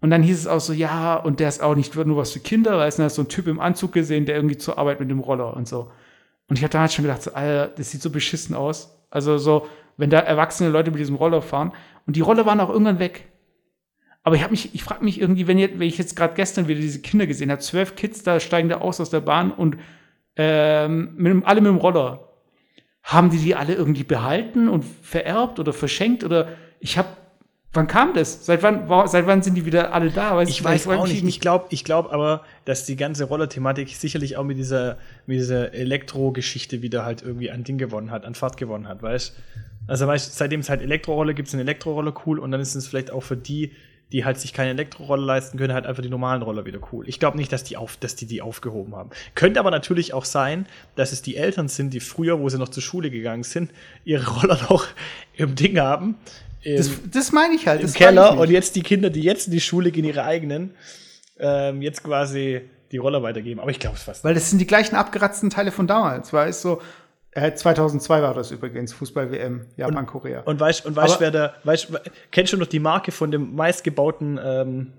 [0.05, 2.39] Und dann hieß es auch so, ja, und der ist auch nicht nur was für
[2.39, 5.09] Kinder, weil es ist so ein Typ im Anzug gesehen, der irgendwie zur Arbeit mit
[5.09, 5.91] dem Roller und so.
[6.47, 9.03] Und ich habe damals schon gedacht, so, Alter, das sieht so beschissen aus.
[9.09, 11.73] Also so, wenn da erwachsene Leute mit diesem Roller fahren.
[12.07, 13.29] Und die Roller waren auch irgendwann weg.
[14.25, 17.01] Aber ich ich frage mich irgendwie, wenn, jetzt, wenn ich jetzt gerade gestern wieder diese
[17.01, 19.79] Kinder gesehen habe, zwölf Kids da steigen da aus aus der Bahn und
[20.37, 22.29] ähm, mit, alle mit dem Roller.
[23.03, 26.49] haben die die alle irgendwie behalten und vererbt oder verschenkt oder
[26.79, 27.09] ich habe
[27.75, 28.47] Wann kam das?
[28.47, 30.37] Seit wann, seit wann sind die wieder alle da?
[30.37, 31.25] Weiß ich weiß auch nicht.
[31.25, 34.97] Ich glaube ich glaub aber, dass die ganze Roller-Thematik sicherlich auch mit dieser,
[35.27, 39.35] mit dieser Elektro-Geschichte wieder halt irgendwie an Ding gewonnen hat, an Fahrt gewonnen hat, weißt
[39.89, 43.11] Also, weißt seitdem es halt Elektrorolle gibt, sind Elektrorolle cool und dann ist es vielleicht
[43.11, 43.73] auch für die,
[44.13, 47.09] die halt sich keine Elektrorolle leisten können, halt einfach die normalen Roller wieder cool.
[47.09, 49.11] Ich glaube nicht, dass die, auf, dass die die aufgehoben haben.
[49.35, 52.69] Könnte aber natürlich auch sein, dass es die Eltern sind, die früher, wo sie noch
[52.69, 53.73] zur Schule gegangen sind,
[54.05, 54.87] ihre Roller noch
[55.37, 56.15] im Ding haben,
[56.65, 57.83] das, das meine ich halt.
[57.83, 60.75] Im Keller und jetzt die Kinder, die jetzt in die Schule gehen, ihre eigenen,
[61.39, 62.63] ähm, jetzt quasi
[62.93, 63.61] die Roller weitergeben.
[63.61, 64.25] Aber ich glaube es fast.
[64.25, 66.81] Weil das sind die gleichen abgeratzten Teile von damals, weißt so.
[67.33, 70.41] Äh, 2002 war das übrigens, Fußball-WM, Japan-Korea.
[70.41, 71.89] Und, und weißt und weißt, wer da, weißt,
[72.31, 74.93] kennst du noch die Marke von dem meistgebauten, ähm,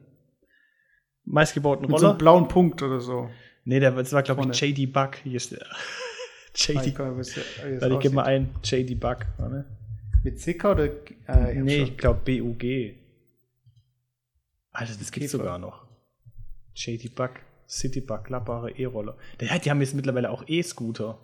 [1.24, 1.93] meistgebauten Roller?
[1.93, 3.30] Mit so einem blauen Punkt oder so.
[3.63, 5.16] Nee, der, das war, glaube ich, JD Buck.
[5.24, 5.66] Hier ist der.
[6.55, 6.99] JD.
[6.99, 9.20] Warte, ich gebe mal ein JD Buck.
[9.38, 9.66] Warte.
[10.26, 10.86] Mit Zicker oder?
[11.28, 12.95] Äh, ich nee, ich glaube BUG.
[14.71, 15.86] Alter, das gibt's sogar noch.
[16.73, 17.30] JD Bug,
[17.69, 19.15] City Bug, klappbare E-Roller.
[19.39, 21.19] Die haben jetzt mittlerweile auch E-Scooter.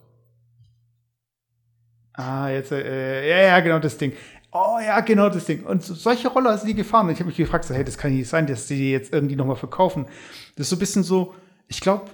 [2.14, 4.14] Ah, jetzt, äh, ja, ja, genau das Ding.
[4.52, 5.64] Oh ja, genau das Ding.
[5.64, 7.08] Und solche Roller sind die gefahren.
[7.08, 9.12] Und ich habe mich gefragt, so, hey, das kann nicht sein, dass die die jetzt
[9.12, 10.06] irgendwie nochmal verkaufen.
[10.56, 11.34] Das ist so ein bisschen so,
[11.68, 12.12] ich glaube,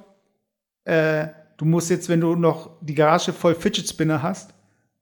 [0.86, 1.28] äh,
[1.58, 4.54] du musst jetzt, wenn du noch die Garage voll Fidget Spinner hast,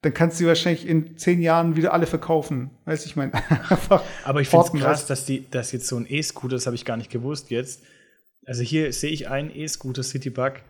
[0.06, 2.70] dann kannst du wahrscheinlich in zehn Jahren wieder alle verkaufen.
[2.86, 3.32] Weißt du, ich meine,
[4.24, 6.86] Aber ich finde es krass, dass, die, dass jetzt so ein E-Scooter, das habe ich
[6.86, 7.82] gar nicht gewusst jetzt.
[8.46, 10.62] Also hier sehe ich einen E-Scooter Citybug,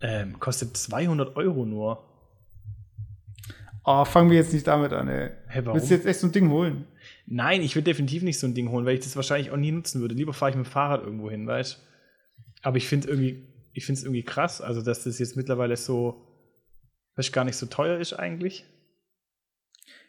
[0.00, 2.04] ähm, kostet 200 Euro nur.
[3.84, 5.30] Oh, fangen wir jetzt nicht damit an, ey.
[5.46, 5.78] Hey, warum?
[5.78, 6.84] Willst du jetzt echt so ein Ding holen?
[7.26, 9.70] Nein, ich würde definitiv nicht so ein Ding holen, weil ich das wahrscheinlich auch nie
[9.70, 10.16] nutzen würde.
[10.16, 12.62] Lieber fahre ich mit dem Fahrrad irgendwo hin, weißt du?
[12.62, 16.27] Aber ich finde irgendwie, ich finde es irgendwie krass, also dass das jetzt mittlerweile so
[17.18, 18.64] was gar nicht so teuer ist eigentlich.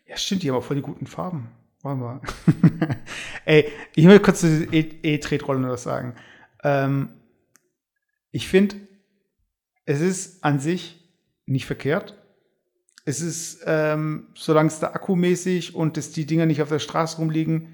[0.05, 1.49] Ja, stimmt, die haben auch voll die guten Farben.
[1.82, 2.22] Wollen wir.
[3.45, 6.16] Ey, ich will kurz zu E-Tretrollen was sagen.
[6.64, 7.10] Ähm,
[8.32, 8.76] ich finde,
[9.86, 11.10] es ist an sich
[11.45, 12.16] nicht verkehrt.
[13.05, 17.18] Es ist, ähm, solange es da akkumäßig und dass die Dinger nicht auf der Straße
[17.18, 17.74] rumliegen,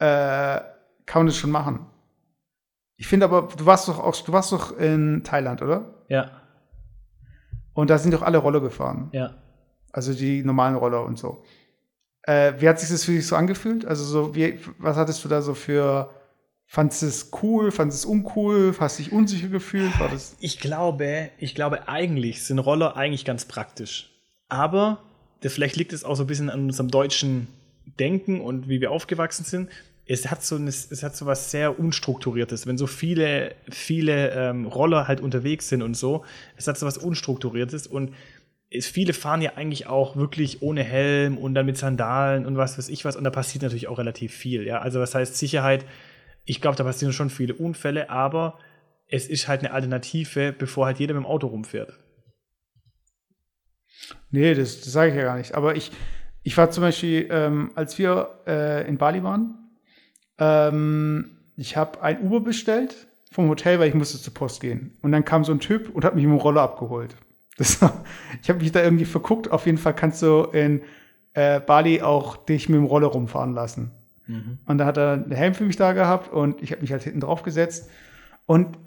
[0.00, 0.60] äh,
[1.06, 1.86] kann man das schon machen.
[2.96, 6.02] Ich finde aber, du warst doch auch, du warst doch in Thailand, oder?
[6.08, 6.41] Ja.
[7.74, 9.08] Und da sind doch alle Roller gefahren.
[9.12, 9.34] Ja.
[9.92, 11.42] Also die normalen Roller und so.
[12.22, 13.84] Äh, wie hat sich das für dich so angefühlt?
[13.84, 16.10] Also so, wie, was hattest du da so für,
[16.66, 19.98] fandest du es cool, fandest du es uncool, hast du dich unsicher gefühlt?
[19.98, 24.10] War das ich glaube, ich glaube eigentlich sind Roller eigentlich ganz praktisch.
[24.48, 25.02] Aber
[25.40, 27.48] vielleicht liegt es auch so ein bisschen an unserem deutschen
[27.98, 29.68] Denken und wie wir aufgewachsen sind
[30.12, 35.08] es hat so es hat so was sehr unstrukturiertes, wenn so viele viele ähm, Roller
[35.08, 36.24] halt unterwegs sind und so.
[36.56, 38.12] Es hat so was unstrukturiertes und
[38.70, 42.76] es, viele fahren ja eigentlich auch wirklich ohne Helm und dann mit Sandalen und was
[42.76, 44.80] weiß ich was und da passiert natürlich auch relativ viel, ja.
[44.80, 45.86] Also was heißt Sicherheit?
[46.44, 48.58] Ich glaube, da passieren schon viele Unfälle, aber
[49.08, 51.98] es ist halt eine Alternative, bevor halt jeder mit dem Auto rumfährt.
[54.30, 55.54] Nee, das, das sage ich ja gar nicht.
[55.54, 55.90] Aber ich,
[56.42, 59.61] ich war zum Beispiel, ähm, als wir äh, in Bali waren,
[60.42, 64.96] ähm, ich habe ein Uber bestellt vom Hotel, weil ich musste zur Post gehen.
[65.02, 67.14] Und dann kam so ein Typ und hat mich im Roller abgeholt.
[67.58, 67.78] Das,
[68.42, 69.52] ich habe mich da irgendwie verguckt.
[69.52, 70.80] Auf jeden Fall kannst du in
[71.34, 73.90] äh, Bali auch dich mit dem Roller rumfahren lassen.
[74.26, 74.58] Mhm.
[74.64, 77.02] Und da hat er einen Helm für mich da gehabt und ich habe mich halt
[77.02, 77.90] hinten drauf gesetzt.
[78.46, 78.78] Und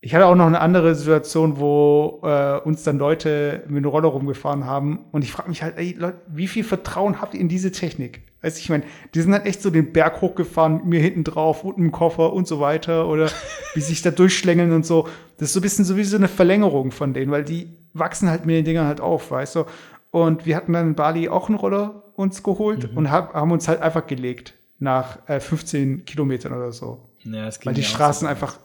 [0.00, 4.08] ich hatte auch noch eine andere Situation, wo äh, uns dann Leute mit dem Roller
[4.08, 5.06] rumgefahren haben.
[5.10, 8.22] Und ich frage mich halt, ey, Leute, wie viel Vertrauen habt ihr in diese Technik?
[8.42, 8.82] Weißt du, ich meine,
[9.14, 12.32] die sind halt echt so den Berg hochgefahren, mit mir hinten drauf und im Koffer
[12.32, 13.08] und so weiter.
[13.08, 13.30] Oder
[13.74, 15.08] wie sich da durchschlängeln und so.
[15.38, 18.28] Das ist so ein bisschen so wie so eine Verlängerung von denen, weil die wachsen
[18.28, 19.64] halt mit den Dingern halt auf, weißt du.
[20.10, 22.98] Und wir hatten dann in Bali auch einen Roller uns geholt mhm.
[22.98, 27.00] und hab, haben uns halt einfach gelegt nach äh, 15 Kilometern oder so.
[27.20, 28.30] Ja, weil die Straßen so.
[28.30, 28.58] einfach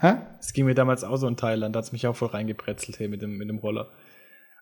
[0.00, 0.14] Hä?
[0.40, 2.98] Es ging mir damals auch so in Thailand, da hat es mich auch voll reingepretzelt
[2.98, 3.88] hey, mit, dem, mit dem Roller.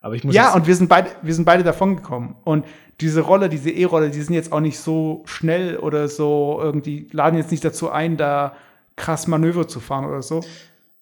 [0.00, 2.36] Aber ich muss ja, und wir sind beide, wir sind beide davon gekommen.
[2.44, 2.64] Und
[3.00, 7.36] diese Roller, diese E-Roller, die sind jetzt auch nicht so schnell oder so irgendwie, laden
[7.36, 8.54] jetzt nicht dazu ein, da
[8.96, 10.42] krass Manöver zu fahren oder so.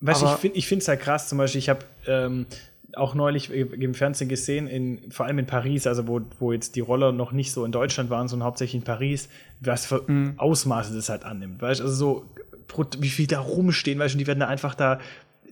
[0.01, 2.47] Weißt du, ich finde ich es halt krass, zum Beispiel, ich habe ähm,
[2.95, 6.81] auch neulich im Fernsehen gesehen, in, vor allem in Paris, also wo, wo jetzt die
[6.81, 9.29] Roller noch nicht so in Deutschland waren, sondern hauptsächlich in Paris,
[9.61, 10.35] was für mhm.
[10.37, 11.61] Ausmaße das halt annimmt.
[11.61, 12.25] Weißt du, also so
[12.99, 14.99] wie viel da rumstehen, weißt du, die werden da einfach da.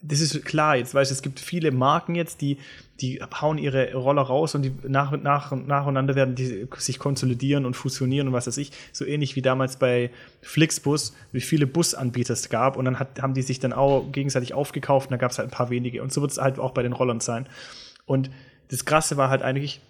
[0.03, 2.59] Das ist klar jetzt, weißt du, es gibt viele Marken jetzt, die,
[3.01, 7.67] die hauen ihre Roller raus und die nach und nach nacheinander werden die sich konsolidieren
[7.67, 8.73] und fusionieren und was weiß ich.
[8.93, 10.11] So ähnlich wie damals bei
[10.43, 14.55] Flixbus, wie viele Busanbieter es gab und dann hat, haben die sich dann auch gegenseitig
[14.55, 16.03] aufgekauft und da gab es halt ein paar wenige.
[16.03, 17.49] Und so wird es halt auch bei den Rollern sein.
[18.07, 18.31] Und
[18.69, 19.81] das Krasse war halt eigentlich,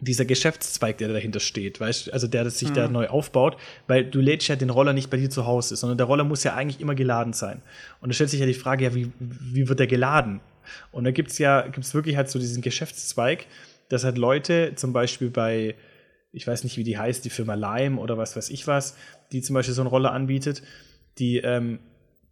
[0.00, 2.74] dieser Geschäftszweig, der dahinter steht, weißt also der das sich mhm.
[2.74, 5.96] da neu aufbaut, weil du lädst ja den Roller nicht bei dir zu Hause, sondern
[5.96, 7.62] der Roller muss ja eigentlich immer geladen sein.
[8.00, 10.40] Und da stellt sich ja die Frage, ja, wie, wie wird der geladen?
[10.92, 13.46] Und da gibt's ja, gibt's wirklich halt so diesen Geschäftszweig,
[13.88, 15.74] dass halt Leute zum Beispiel bei,
[16.32, 18.96] ich weiß nicht, wie die heißt, die Firma Lime oder was weiß ich was,
[19.32, 20.62] die zum Beispiel so einen Roller anbietet,
[21.18, 21.78] die ähm,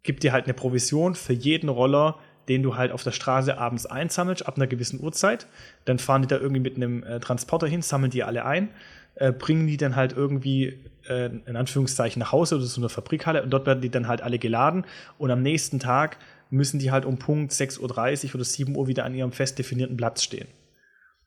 [0.03, 3.85] gibt dir halt eine Provision für jeden Roller, den du halt auf der Straße abends
[3.85, 5.47] einsammelst, ab einer gewissen Uhrzeit.
[5.85, 8.69] Dann fahren die da irgendwie mit einem äh, Transporter hin, sammeln die alle ein,
[9.15, 13.43] äh, bringen die dann halt irgendwie äh, in Anführungszeichen nach Hause oder so eine Fabrikhalle
[13.43, 14.85] und dort werden die dann halt alle geladen
[15.17, 16.17] und am nächsten Tag
[16.49, 19.97] müssen die halt um Punkt 6.30 Uhr oder 7 Uhr wieder an ihrem fest definierten
[19.97, 20.47] Platz stehen.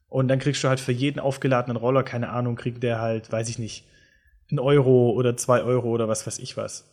[0.09, 3.49] Und dann kriegst du halt für jeden aufgeladenen Roller, keine Ahnung, kriegt der halt, weiß
[3.49, 3.85] ich nicht,
[4.51, 6.91] einen Euro oder zwei Euro oder was weiß ich was.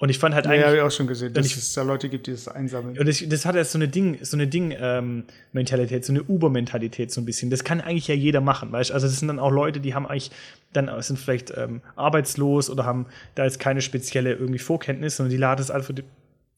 [0.00, 0.60] Und ich fand halt eigentlich.
[0.60, 2.96] Ja, habe ich auch schon gesehen, dass ich, es da Leute gibt, die das einsammeln.
[2.96, 7.10] Und das, das hat ja so eine Ding, so eine Ding-Mentalität, ähm, so eine Uber-Mentalität
[7.10, 7.50] so ein bisschen.
[7.50, 10.06] Das kann eigentlich ja jeder machen, weißt Also, das sind dann auch Leute, die haben
[10.06, 10.30] eigentlich
[10.72, 15.38] dann sind vielleicht ähm, arbeitslos oder haben da jetzt keine spezielle irgendwie Vorkenntnis, sondern die
[15.38, 15.94] laden es einfach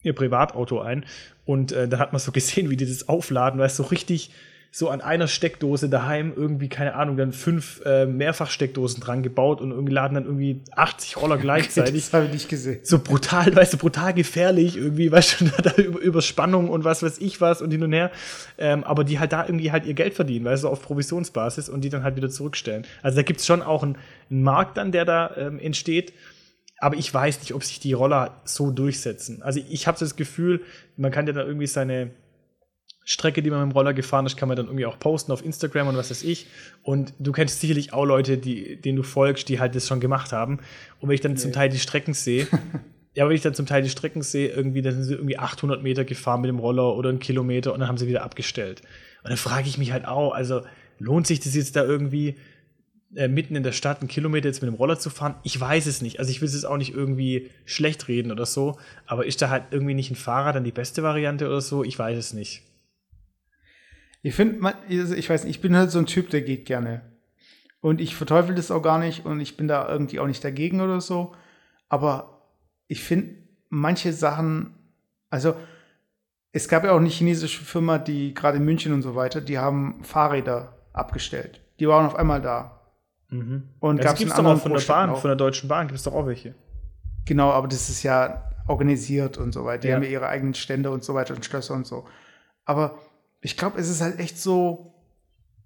[0.02, 1.06] ihr Privatauto ein.
[1.44, 4.32] Und äh, dann hat man so gesehen, wie die das aufladen, weil es so richtig
[4.72, 9.72] so an einer Steckdose daheim irgendwie, keine Ahnung, dann fünf äh, Mehrfachsteckdosen dran gebaut und
[9.72, 12.04] irgendwie laden dann irgendwie 80 Roller gleichzeitig.
[12.04, 12.78] das habe ich nicht gesehen.
[12.84, 17.18] So brutal, weißt du, brutal gefährlich irgendwie, weißt du, da über, Überspannung und was weiß
[17.18, 18.12] ich was und hin und her.
[18.58, 21.80] Ähm, aber die halt da irgendwie halt ihr Geld verdienen, weißt du, auf Provisionsbasis und
[21.80, 22.86] die dann halt wieder zurückstellen.
[23.02, 23.98] Also da gibt's schon auch einen,
[24.30, 26.12] einen Markt dann, der da ähm, entsteht.
[26.78, 29.42] Aber ich weiß nicht, ob sich die Roller so durchsetzen.
[29.42, 30.62] Also ich habe das Gefühl,
[30.96, 32.10] man kann ja da irgendwie seine
[33.10, 35.44] Strecke, die man mit dem Roller gefahren ist, kann man dann irgendwie auch posten auf
[35.44, 36.46] Instagram und was weiß ich.
[36.84, 40.30] Und du kennst sicherlich auch Leute, die, denen du folgst, die halt das schon gemacht
[40.30, 40.60] haben.
[41.00, 41.38] Und wenn ich dann nee.
[41.38, 42.46] zum Teil die Strecken sehe,
[43.14, 45.82] ja, wenn ich dann zum Teil die Strecken sehe, irgendwie, dann sind sie irgendwie 800
[45.82, 48.82] Meter gefahren mit dem Roller oder einen Kilometer und dann haben sie wieder abgestellt.
[49.24, 50.62] Und dann frage ich mich halt auch, also
[51.00, 52.36] lohnt sich das jetzt da irgendwie
[53.16, 55.34] äh, mitten in der Stadt einen Kilometer jetzt mit dem Roller zu fahren?
[55.42, 56.20] Ich weiß es nicht.
[56.20, 59.50] Also ich will es jetzt auch nicht irgendwie schlecht reden oder so, aber ist da
[59.50, 61.82] halt irgendwie nicht ein Fahrer dann die beste Variante oder so?
[61.82, 62.62] Ich weiß es nicht.
[64.22, 67.02] Ich finde, also ich weiß nicht, ich bin halt so ein Typ, der geht gerne.
[67.80, 70.80] Und ich verteufel das auch gar nicht und ich bin da irgendwie auch nicht dagegen
[70.80, 71.34] oder so.
[71.88, 72.42] Aber
[72.88, 73.36] ich finde
[73.70, 74.74] manche Sachen,
[75.30, 75.54] also
[76.52, 79.58] es gab ja auch eine chinesische Firma, die gerade in München und so weiter, die
[79.58, 81.60] haben Fahrräder abgestellt.
[81.78, 82.80] Die waren auf einmal da.
[83.30, 83.70] Mhm.
[83.78, 85.20] Und ja, gab es doch auch von der Bahn, auch.
[85.20, 86.54] von der Deutschen Bahn gibt es doch auch welche.
[87.24, 89.82] Genau, aber das ist ja organisiert und so weiter.
[89.82, 89.94] Die ja.
[89.94, 92.06] haben ja ihre eigenen Stände und so weiter und Schlösser und so.
[92.64, 92.98] Aber
[93.40, 94.94] ich glaube, es ist halt echt so,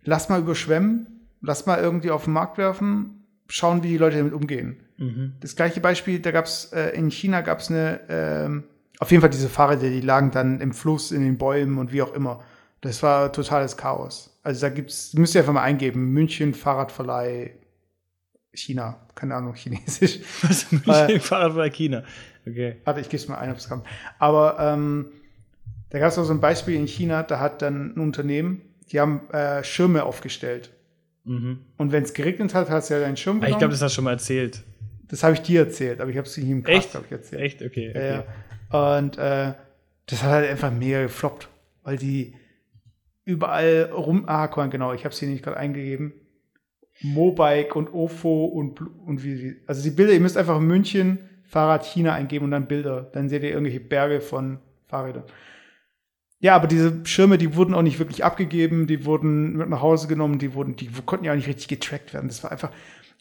[0.03, 4.33] lass mal überschwemmen, lass mal irgendwie auf den Markt werfen, schauen, wie die Leute damit
[4.33, 4.81] umgehen.
[4.97, 5.35] Mhm.
[5.41, 8.65] Das gleiche Beispiel, da gab es äh, in China gab es eine, ähm,
[9.01, 12.03] auf jeden Fall diese Fahrräder, die lagen dann im Fluss, in den Bäumen und wie
[12.03, 12.43] auch immer.
[12.81, 14.39] Das war totales Chaos.
[14.43, 17.55] Also da gibt's, müsst ihr einfach mal eingeben, München Fahrradverleih
[18.53, 20.21] China, keine Ahnung, Chinesisch.
[20.43, 22.05] Was München äh, Fahrradverleih China?
[22.47, 22.77] Okay.
[22.85, 23.87] Warte, ich gebe es mal ein, ob es kommt.
[24.19, 25.07] Aber ähm,
[25.95, 28.99] da gab es auch so ein Beispiel in China, da hat dann ein Unternehmen, die
[28.99, 30.73] haben äh, Schirme aufgestellt.
[31.23, 31.61] Mhm.
[31.77, 33.53] Und wenn es geregnet hat, hast du ja deinen Schirm genommen.
[33.53, 34.65] Ich glaube, das hast du schon mal erzählt.
[35.07, 37.43] Das habe ich dir erzählt, aber ich habe es nicht im Cast, ich, erzählt.
[37.43, 37.63] Echt?
[37.63, 37.91] Okay.
[37.91, 38.23] okay.
[38.73, 38.97] Ja.
[38.97, 39.53] Und äh,
[40.07, 41.49] das hat halt einfach mega gefloppt,
[41.85, 42.35] weil die
[43.25, 44.25] überall rum.
[44.27, 46.13] Ah, genau, ich habe es hier nicht gerade eingegeben.
[47.03, 52.15] Mobike und OFO und, und wie, also die Bilder, ihr müsst einfach München, Fahrrad China
[52.15, 53.11] eingeben und dann Bilder.
[53.13, 55.23] Dann seht ihr irgendwelche Berge von Fahrrädern.
[56.45, 60.09] Ja, aber diese Schirme, die wurden auch nicht wirklich abgegeben, die wurden mit nach Hause
[60.09, 62.29] genommen, die wurden, die konnten ja auch nicht richtig getrackt werden.
[62.29, 62.71] Das war einfach.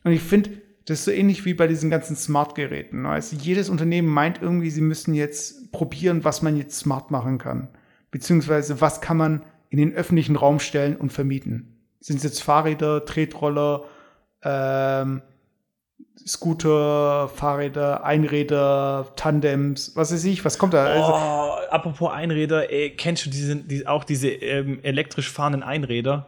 [0.03, 0.49] Und ich finde,
[0.84, 3.05] das ist so ähnlich wie bei diesen ganzen Smart-Geräten.
[3.05, 7.69] Also jedes Unternehmen meint irgendwie, sie müssen jetzt probieren, was man jetzt smart machen kann.
[8.11, 11.78] Beziehungsweise was kann man in den öffentlichen Raum stellen und vermieten.
[12.01, 13.86] Sind es jetzt Fahrräder, Tretroller,
[14.43, 15.21] ähm,
[16.26, 20.86] Scooter, Fahrräder, Einräder, Tandems, was weiß ich, was kommt da?
[20.86, 26.28] Also, oh, apropos Einräder, ey, kennst du diese, die, auch diese ähm, elektrisch fahrenden Einräder?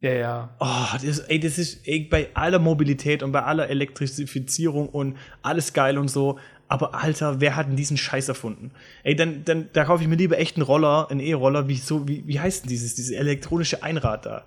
[0.00, 0.48] Ja, ja.
[0.60, 5.72] Oh, das, ey, das ist ey, bei aller Mobilität und bei aller Elektrifizierung und alles
[5.72, 6.38] geil und so.
[6.68, 8.70] Aber Alter, wer hat denn diesen Scheiß erfunden?
[9.02, 12.06] Ey, dann, dann da kaufe ich mir lieber echt einen Roller, einen E-Roller, wie so,
[12.06, 14.44] wie, wie heißt denn dieses, dieses elektronische Einrad da?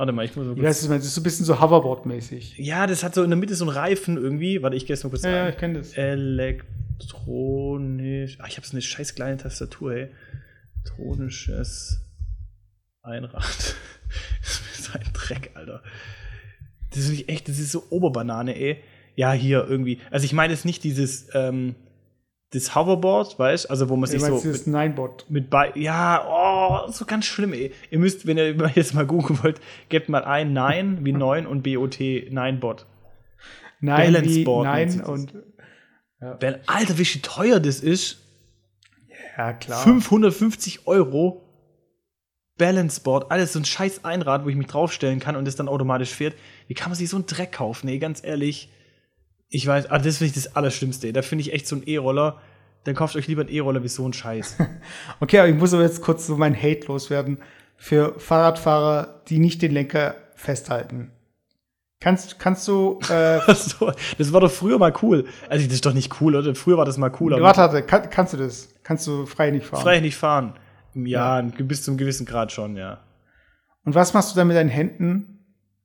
[0.00, 0.64] Warte mal, ich muss mal kurz.
[0.64, 2.54] das ist so ein bisschen so Hoverboard-mäßig.
[2.56, 4.62] Ja, das hat so in der Mitte so einen Reifen irgendwie.
[4.62, 5.92] Warte, ich gehe jetzt mal kurz Ja, ja ich kenne das.
[5.92, 8.38] Elektronisch.
[8.40, 10.08] Ach, ich habe so eine scheiß kleine Tastatur, ey.
[10.86, 12.00] Elektronisches
[13.02, 13.44] Einrad.
[14.40, 15.82] das ist ein Dreck, Alter.
[16.94, 18.78] Das ist echt, das ist so Oberbanane, ey.
[19.16, 20.00] Ja, hier irgendwie.
[20.10, 21.74] Also ich meine jetzt nicht dieses, ähm,
[22.52, 25.26] das Hoverboard, weißt also wo man sich so dieses Ninebot.
[25.28, 27.72] mit bei ja, oh, so ganz schlimm, ey.
[27.90, 31.62] Ihr müsst, wenn ihr jetzt mal googeln wollt, gebt mal ein Nine wie 9 und
[31.62, 32.86] BOT Ninebot.
[33.80, 35.34] Nein, Balance Board nein und
[36.18, 38.18] Weil, Alter, wie schön teuer das ist.
[39.38, 39.82] ja klar.
[39.82, 41.46] 550 Euro
[42.60, 46.10] Balanceboard, alles so ein scheiß Einrad, wo ich mich draufstellen kann und das dann automatisch
[46.10, 46.34] fährt.
[46.68, 47.86] Wie kann man sich so einen Dreck kaufen?
[47.86, 48.68] Nee, ganz ehrlich.
[49.50, 51.12] Ich weiß, ah, das finde ich das Allerschlimmste.
[51.12, 52.40] Da finde ich echt so einen E-Roller.
[52.84, 54.56] Dann kauft euch lieber einen E-Roller wie so ein Scheiß.
[55.20, 57.38] Okay, aber ich muss aber jetzt kurz so mein Hate loswerden
[57.76, 61.10] für Fahrradfahrer, die nicht den Lenker festhalten.
[61.98, 65.26] Kannst, kannst du, äh, das war doch früher mal cool.
[65.50, 66.54] Also, das ist doch nicht cool, oder?
[66.54, 68.70] Früher war das mal cool, aber warte, warte, kann, kannst du das?
[68.82, 69.82] Kannst du frei nicht fahren?
[69.82, 70.54] frei nicht fahren.
[70.94, 73.00] Ja, bis zum gewissen Grad schon, ja.
[73.84, 75.39] Und was machst du dann mit deinen Händen,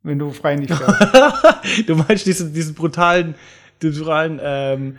[0.05, 1.87] wenn du frei nicht fährst?
[1.87, 3.35] du meinst diesen, diesen brutalen,
[3.79, 4.97] brutalen ähm,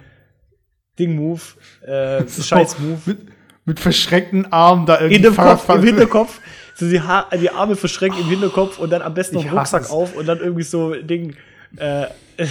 [0.98, 1.40] Ding-Move,
[1.86, 3.00] äh, Scheiß-Move.
[3.06, 3.18] mit,
[3.64, 5.82] mit verschränkten Armen da irgendwie In dem Kopf, im.
[5.82, 6.40] Hinterkopf,
[6.74, 9.82] so die, ha die Arme verschränkt im Hinterkopf und dann am besten noch hasse Rucksack
[9.82, 9.90] es.
[9.90, 11.36] auf und dann irgendwie so Ding.
[11.76, 12.06] Äh,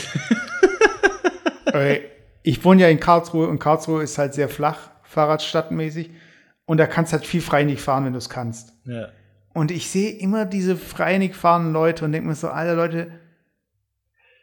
[2.43, 6.11] Ich wohne ja in Karlsruhe und Karlsruhe ist halt sehr flach, Fahrradstadtmäßig.
[6.65, 8.73] Und da kannst halt viel frei nicht fahren, wenn du es kannst.
[8.85, 9.07] ja.
[9.55, 13.07] Und ich sehe immer diese freinig fahrenden Leute und denke mir so, alter Leute,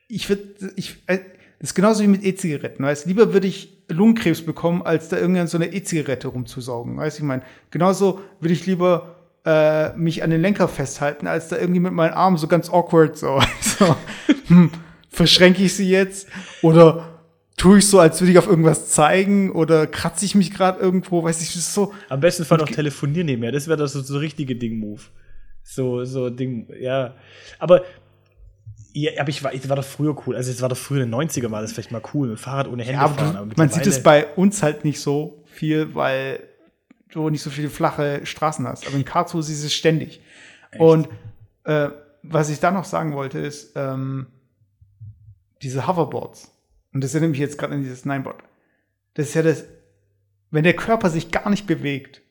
[0.09, 0.43] ich würde,
[0.75, 1.19] ich, äh,
[1.59, 5.49] das ist genauso wie mit E-Zigaretten, weißt Lieber würde ich Lungenkrebs bekommen, als da irgendeine
[5.49, 10.41] so eine E-Zigarette rumzusaugen, weißt Ich meine, genauso würde ich lieber äh, mich an den
[10.41, 13.95] Lenker festhalten, als da irgendwie mit meinen Armen so ganz awkward so, so
[14.47, 14.71] hm,
[15.11, 16.27] verschränke ich sie jetzt?
[16.63, 17.22] Oder
[17.63, 21.23] tue ich so, als würde ich auf irgendwas zeigen oder kratze ich mich gerade irgendwo,
[21.23, 23.53] weiß ich, so, Am besten Fall noch telefonieren nebenher.
[23.53, 25.01] Das wäre das so, so richtige Ding-Move.
[25.63, 27.15] So, so Ding, ja.
[27.61, 27.85] Aber,
[28.93, 30.35] ja, aber ich war, ich war doch früher cool.
[30.35, 32.67] Also, es war doch früher in den 90er war das vielleicht mal cool, mit Fahrrad
[32.67, 33.51] ohne Hände Ja, aber fahren.
[33.51, 36.41] du, man sieht es bei uns halt nicht so viel, weil
[37.13, 38.89] du nicht so viele flache Straßen hast.
[38.89, 40.21] Aber in Karlsruhe siehst du es ständig.
[40.79, 41.09] Und
[41.63, 41.91] äh,
[42.25, 44.27] was ich da noch sagen wollte, ist, ähm,
[45.63, 46.52] diese Hoverboards.
[46.93, 48.43] Und das erinnert mich jetzt gerade an dieses Nineboard.
[49.15, 49.65] Das ist ja das,
[50.51, 52.23] wenn der Körper sich gar nicht bewegt.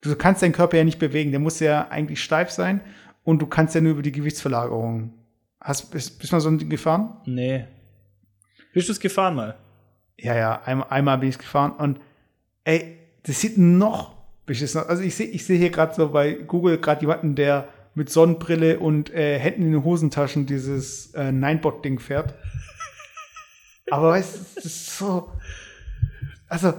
[0.00, 2.80] Du kannst deinen Körper ja nicht bewegen, der muss ja eigentlich steif sein
[3.22, 5.14] und du kannst ja nur über die Gewichtsverlagerung.
[5.60, 7.20] Hast, bist, bist du mal so ein Ding gefahren?
[7.24, 7.66] Nee.
[8.72, 9.56] Bist du es gefahren mal?
[10.18, 12.00] Ja, ja, einmal, einmal bin ich gefahren und
[12.64, 14.88] ey, das sieht noch beschissen aus.
[14.88, 18.78] Also ich sehe ich seh hier gerade so bei Google gerade jemanden, der mit Sonnenbrille
[18.78, 22.34] und äh, Händen in den Hosentaschen dieses äh, Ninebot-Ding fährt.
[23.90, 25.32] Aber weißt du, das ist so.
[26.48, 26.74] Also,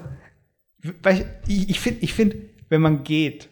[1.47, 2.35] ich, ich finde, ich find,
[2.69, 3.49] wenn man geht,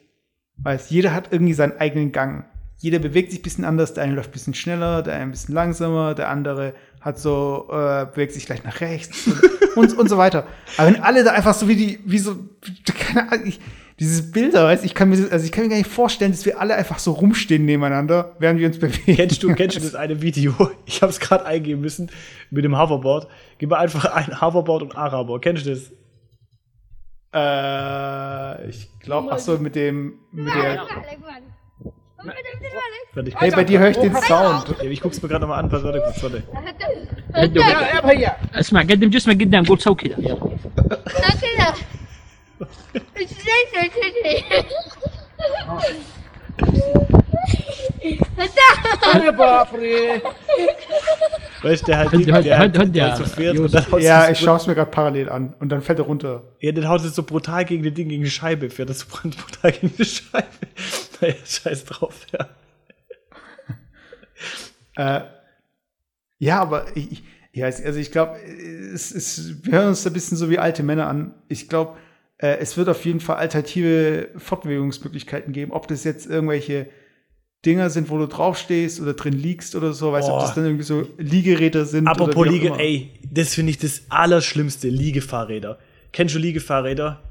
[0.57, 2.45] weiß, jeder hat irgendwie seinen eigenen Gang.
[2.77, 5.31] Jeder bewegt sich ein bisschen anders, der eine läuft ein bisschen schneller, der eine ein
[5.31, 10.09] bisschen langsamer, der andere hat so, äh, bewegt sich gleich nach rechts und, und, und
[10.09, 10.47] so weiter.
[10.77, 12.37] Aber wenn alle da einfach so wie die, wie so,
[12.85, 13.59] keine Ahnung, ich,
[14.00, 16.44] dieses Bilder, weißt ich kann mir, das- also ich kann mir gar nicht vorstellen, dass
[16.44, 19.16] wir alle einfach so rumstehen nebeneinander, während wir uns bewegen.
[19.16, 20.52] Kennst du, kennst du das eine Video?
[20.86, 22.10] Ich habe es gerade eingeben müssen
[22.50, 23.26] mit dem Hoverboard.
[23.58, 25.40] Gib mal einfach ein Hoverboard und Araber.
[25.40, 25.92] Kennst du das?
[27.34, 30.82] Äh, ich glaube, ach so, mit dem, mit der,
[33.14, 34.74] Warte, ich, hey, bei dir höre ich den Sound.
[34.82, 35.70] Ja, ich guck's mir gerade nochmal an.
[35.72, 36.42] Warte, warte, kurz, warte.
[38.54, 40.36] اسمع قدم جسمك قدام قول سوي كذا
[43.71, 44.65] 谁谁谁谁。
[49.01, 49.31] Alter!
[49.37, 50.21] Barbri!
[51.61, 52.93] Weißt du, der halt,
[54.01, 56.43] Ja, ich schaue es mir gerade parallel an und dann fällt er runter.
[56.59, 59.05] Ja, den haut es so brutal gegen den Ding, gegen die Scheibe, fährt das so
[59.07, 60.47] brutal gegen die Scheibe.
[61.21, 62.25] Naja, scheiß drauf,
[64.97, 65.17] ja.
[65.17, 65.21] äh,
[66.39, 67.21] ja, aber ich,
[67.53, 71.35] ja, also ich glaube, wir hören uns da ein bisschen so wie alte Männer an.
[71.47, 71.95] Ich glaube,
[72.41, 75.71] äh, es wird auf jeden Fall alternative Fortbewegungsmöglichkeiten geben.
[75.71, 76.87] Ob das jetzt irgendwelche
[77.65, 80.65] Dinger sind, wo du draufstehst oder drin liegst oder so, weißt du, ob das dann
[80.65, 82.07] irgendwie so Liegeräder sind.
[82.07, 82.79] Apropos Liege, immer.
[82.79, 85.77] ey, das finde ich das Allerschlimmste, Liegefahrräder.
[86.11, 87.21] Kennst du Liegefahrräder?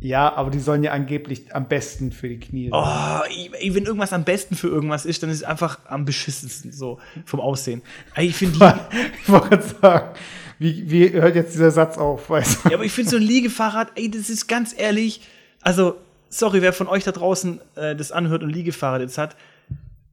[0.00, 2.70] Ja, aber die sollen ja angeblich am besten für die Knie.
[2.72, 3.20] Oh,
[3.60, 6.98] ey, wenn irgendwas am besten für irgendwas ist, dann ist es einfach am beschissensten, so
[7.26, 7.82] vom Aussehen.
[8.14, 8.58] Ey, ich finde
[9.22, 10.14] Ich wollte gerade sagen,
[10.60, 12.68] wie, wie hört jetzt dieser Satz auf, weißt du?
[12.68, 15.22] Ja, aber ich finde so ein Liegefahrrad, ey, das ist ganz ehrlich,
[15.62, 15.96] also,
[16.28, 19.36] sorry, wer von euch da draußen äh, das anhört und Liegefahrrad jetzt hat,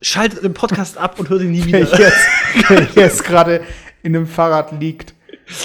[0.01, 1.99] schaltet den Podcast ab und hört ihn nie Wer wieder.
[1.99, 2.27] jetzt,
[2.69, 3.61] wer jetzt gerade
[4.03, 5.13] in einem Fahrrad liegt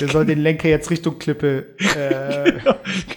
[0.01, 1.67] Der soll den Lenker jetzt Richtung Klippe.
[1.93, 2.53] Äh,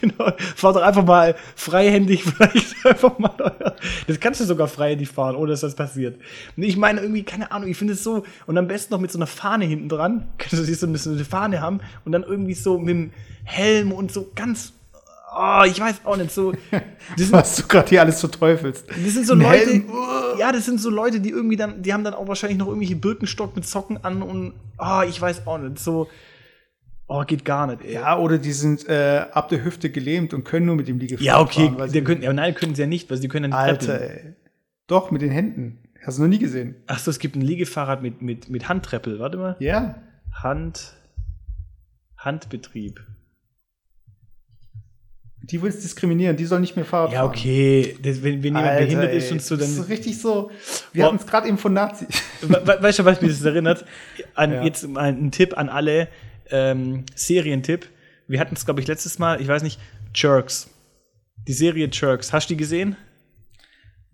[0.02, 0.32] genau.
[0.56, 3.76] Fahr doch einfach mal freihändig vielleicht einfach mal.
[4.06, 6.20] Das kannst du sogar freihändig fahren, ohne dass das passiert.
[6.58, 9.18] Ich meine irgendwie, keine Ahnung, ich finde es so, und am besten noch mit so
[9.18, 10.28] einer Fahne hinten dran.
[10.38, 13.12] Kannst du so eine, so eine Fahne haben und dann irgendwie so mit dem
[13.44, 14.74] Helm und so ganz.
[15.38, 16.54] Oh, ich weiß auch nicht, so.
[16.72, 16.82] Das
[17.18, 18.88] sind, was du gerade hier alles verteufelst.
[18.90, 19.66] das sind so Ein Leute.
[19.72, 19.86] Helm,
[20.40, 22.96] Ja, das sind so Leute, die irgendwie dann, die haben dann auch wahrscheinlich noch irgendwelche
[22.96, 26.08] Birkenstock mit Socken an und, oh, ich weiß auch nicht, so.
[27.08, 27.94] Oh, geht gar nicht, ey.
[27.94, 31.26] Ja, oder die sind äh, ab der Hüfte gelähmt und können nur mit dem Liegefahrrad
[31.26, 33.58] Ja, okay, fahren, sie- können, ja, nein, können sie ja nicht, weil sie können ja
[33.58, 34.26] nicht Alter, treppeln.
[34.28, 34.34] ey.
[34.88, 35.80] Doch, mit den Händen.
[36.04, 36.76] Hast du noch nie gesehen.
[36.88, 39.20] Ach so, es gibt ein Liegefahrrad mit, mit, mit Handtreppel.
[39.20, 39.56] Warte mal.
[39.60, 40.02] Ja.
[40.34, 40.94] Hand.
[42.18, 43.00] Handbetrieb.
[45.42, 47.30] Die willst diskriminieren, die sollen nicht mehr Fahrrad Ja, fahren.
[47.30, 47.96] okay.
[48.02, 49.84] Das, wenn, wenn jemand Alter, behindert ey, ist und so, Das dann.
[49.84, 50.50] ist richtig so.
[50.92, 52.08] Wir hatten es gerade eben von Nazis.
[52.42, 53.86] We we- weißt du, was mich das erinnert?
[54.34, 54.64] An, Ja.
[54.64, 56.08] Jetzt mal ein Tipp an alle.
[56.52, 57.88] Ähm, Serientipp.
[58.28, 59.80] Wir hatten es, glaube ich, letztes Mal, ich weiß nicht,
[60.14, 60.70] Jerks.
[61.48, 62.34] Die Serie Jerks.
[62.34, 62.96] Hast du die gesehen?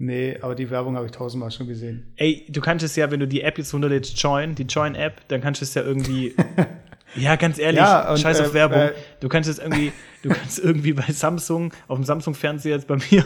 [0.02, 2.12] nee, aber die Werbung habe ich tausendmal schon gesehen.
[2.18, 5.42] Ey, du kannst es ja, wenn du die App jetzt runterlädst, Join, die Join-App, dann
[5.42, 6.36] kannst du es ja irgendwie.
[7.16, 8.80] ja, ganz ehrlich, Ja, und, scheiß auf äh, Werbung.
[8.80, 9.92] äh, du kannst es irgendwie,
[10.24, 13.24] du kannst irgendwie bei Samsung, auf dem Samsung-Fernseher jetzt bei mir,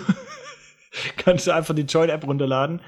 [1.18, 2.82] kannst du einfach die Join-App runterladen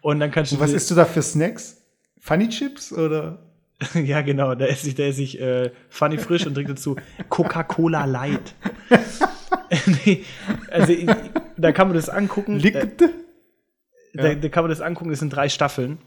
[0.00, 0.56] und dann kannst du.
[0.56, 1.82] Und was isst du da für Snacks?
[2.20, 3.38] Funny Chips oder?
[3.94, 6.96] ja, genau, da esse ich, da esse ich äh, Funny Frisch und trinke dazu
[7.28, 8.54] Coca-Cola Light.
[10.04, 10.24] nee,
[10.70, 11.10] also ich,
[11.56, 12.58] da kann man das angucken.
[12.58, 13.08] Äh, Liquid?
[14.14, 15.98] da, da kann man das angucken, das sind drei Staffeln.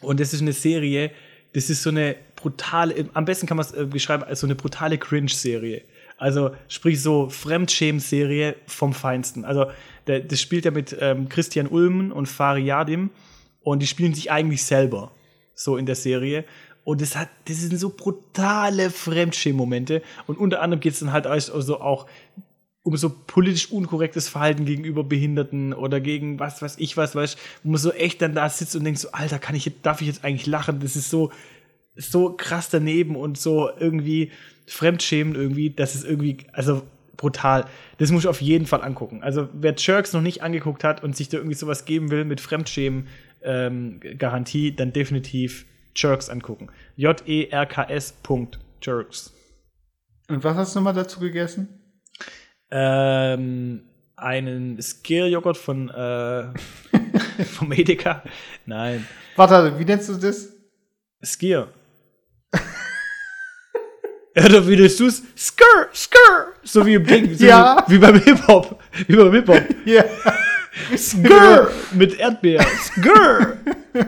[0.00, 1.10] Und das ist eine Serie,
[1.52, 4.54] das ist so eine brutale, am besten kann man es äh, beschreiben als so eine
[4.54, 5.82] brutale Cringe-Serie.
[6.16, 9.44] Also sprich so Fremdschämen-Serie vom Feinsten.
[9.44, 9.66] Also
[10.06, 13.10] der, das spielt ja mit ähm, Christian Ulmen und Fari Yadim
[13.62, 15.12] und die spielen sich eigentlich selber
[15.54, 16.44] so in der Serie.
[16.84, 20.02] Und das hat, das sind so brutale Fremdschämen-Momente.
[20.26, 22.06] Und unter anderem geht es dann halt also auch
[22.82, 27.70] um so politisch unkorrektes Verhalten gegenüber Behinderten oder gegen was weiß ich was, weißt wo
[27.70, 30.06] man so echt dann da sitzt und denkt so, Alter, kann ich jetzt, darf ich
[30.06, 30.80] jetzt eigentlich lachen?
[30.80, 31.30] Das ist so,
[31.94, 34.30] so krass daneben und so irgendwie
[34.66, 36.82] fremdschämend irgendwie, das ist irgendwie, also
[37.16, 37.66] brutal.
[37.98, 39.22] Das muss ich auf jeden Fall angucken.
[39.22, 42.40] Also wer Jerks noch nicht angeguckt hat und sich da irgendwie sowas geben will mit
[42.40, 43.08] Fremdschämen
[43.42, 46.70] ähm, dann definitiv Jerks angucken.
[46.96, 48.14] J-E-R-K-S.
[48.82, 49.32] Jerks.
[50.28, 51.68] Und was hast du mal dazu gegessen?
[52.70, 53.82] Ähm,
[54.16, 56.52] einen Skier-Joghurt von, äh,
[57.44, 58.22] vom Edeka.
[58.66, 60.52] Nein, Warte, wie nennst du das?
[61.22, 61.68] Skier.
[64.36, 65.22] Oder wie nennst du's?
[65.34, 66.52] Skir, Skir.
[66.62, 67.34] So wie im Ding.
[67.34, 67.84] So Ja.
[67.88, 68.80] Wie, wie beim Hip-Hop.
[69.06, 69.62] Wie beim Hip-Hop.
[69.84, 70.04] Ja.
[70.96, 71.70] Skir.
[71.92, 72.62] Mit Erdbeer.
[72.62, 73.58] Skir.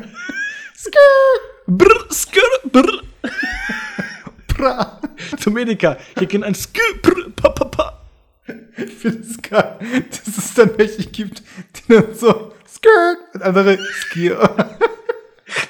[0.76, 1.51] Skir.
[1.66, 3.02] Brr, skir, brr.
[5.38, 5.96] Zum Edeka.
[6.18, 8.02] Hier kennt ein Skir, brr, pa, pa, pa.
[8.76, 9.78] Ich finde es geil,
[10.10, 11.42] dass es dann welche gibt,
[11.76, 14.78] die dann so Skirt und andere Skier.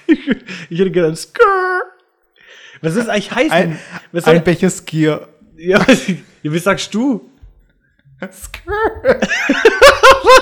[0.07, 1.83] Ich hätte gerne ein Skir.
[2.81, 3.51] Was ist eigentlich heiß?
[3.51, 3.79] Ein,
[4.13, 5.29] was ein Becher Skier.
[5.57, 6.07] ja, was,
[6.43, 7.31] wie sagst du?
[8.33, 9.29] Skirt.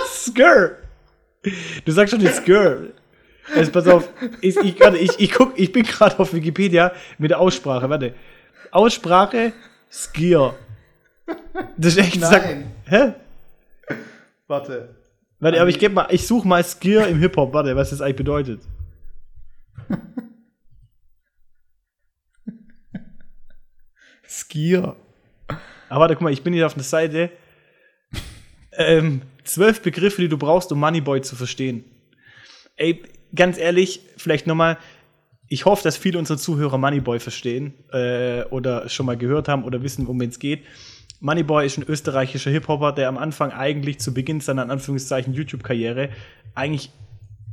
[0.09, 0.77] Skir.
[1.85, 2.93] Du sagst schon jetzt Skir.
[3.55, 4.09] Also pass auf,
[4.41, 7.89] ich, ich, warte, ich, ich, guck, ich bin gerade auf Wikipedia mit der Aussprache.
[7.89, 8.15] Warte.
[8.71, 9.53] Aussprache
[9.91, 10.55] Skier.
[11.77, 12.21] Das ist echt.
[12.21, 12.71] Sag, Nein.
[12.87, 13.15] hä?
[14.47, 14.95] Warte.
[15.41, 17.53] Warte, aber ich geb mal, ich suche mal Skier im Hip-Hop.
[17.53, 18.63] Warte, was das eigentlich bedeutet.
[24.29, 24.97] Skier.
[25.89, 27.31] Aber warte, guck mal, ich bin hier auf der Seite.
[28.73, 31.85] Ähm, zwölf Begriffe, die du brauchst, um Moneyboy zu verstehen.
[32.77, 33.03] Ey,
[33.35, 34.79] ganz ehrlich, vielleicht nochmal,
[35.49, 39.83] ich hoffe, dass viele unserer Zuhörer Moneyboy verstehen äh, oder schon mal gehört haben oder
[39.83, 40.65] wissen, worum es geht.
[41.21, 46.11] Moneyboy ist ein österreichischer Hip-Hopper, der am Anfang eigentlich zu Beginn seiner in Anführungszeichen YouTube-Karriere
[46.55, 46.91] eigentlich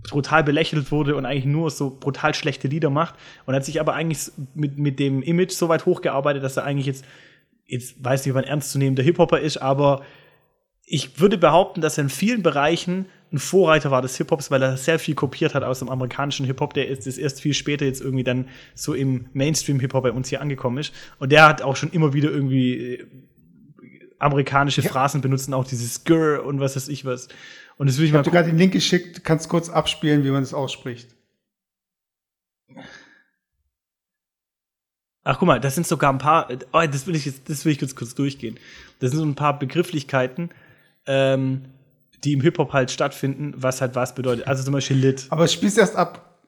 [0.09, 3.15] brutal belächelt wurde und eigentlich nur so brutal schlechte Lieder macht
[3.45, 6.85] und hat sich aber eigentlich mit, mit dem Image so weit hochgearbeitet, dass er eigentlich
[6.85, 7.03] jetzt,
[7.65, 10.03] jetzt weiß nicht, ob er ein ernstzunehmender Hip-Hopper ist, aber
[10.85, 14.77] ich würde behaupten, dass er in vielen Bereichen ein Vorreiter war des Hip-Hops, weil er
[14.77, 18.01] sehr viel kopiert hat aus dem amerikanischen Hip-Hop, der ist, ist erst viel später jetzt
[18.01, 20.93] irgendwie dann so im Mainstream-Hip-Hop bei uns hier angekommen ist.
[21.19, 23.07] Und der hat auch schon immer wieder irgendwie äh,
[24.19, 27.27] amerikanische Phrasen benutzt, und auch dieses Grr und was weiß ich was.
[27.77, 29.23] Und das will ich Ich mal habe dir gerade den Link geschickt.
[29.23, 31.09] Kannst kurz abspielen, wie man das ausspricht.
[35.23, 37.73] Ach, guck mal, das sind sogar ein paar, oh, das will ich jetzt, das will
[37.73, 38.57] ich jetzt kurz durchgehen.
[38.99, 40.51] Das sind so ein paar Begrifflichkeiten,
[41.05, 41.65] ähm,
[42.23, 44.47] die im Hip-Hop halt stattfinden, was halt was bedeutet.
[44.47, 45.27] Also zum Beispiel Lit.
[45.29, 46.39] Aber spiel's erst ab.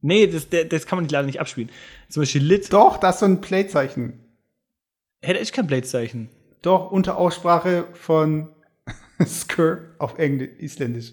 [0.00, 1.70] Nee, das, das kann man leider nicht abspielen.
[2.08, 2.72] Zum Beispiel Lit.
[2.72, 4.20] Doch, da ist so ein Playzeichen.
[5.22, 6.28] Hätte ich kein Blade-Zeichen.
[6.60, 8.50] Doch, unter Aussprache von
[9.24, 11.12] Skr auf Englisch, Isländisch.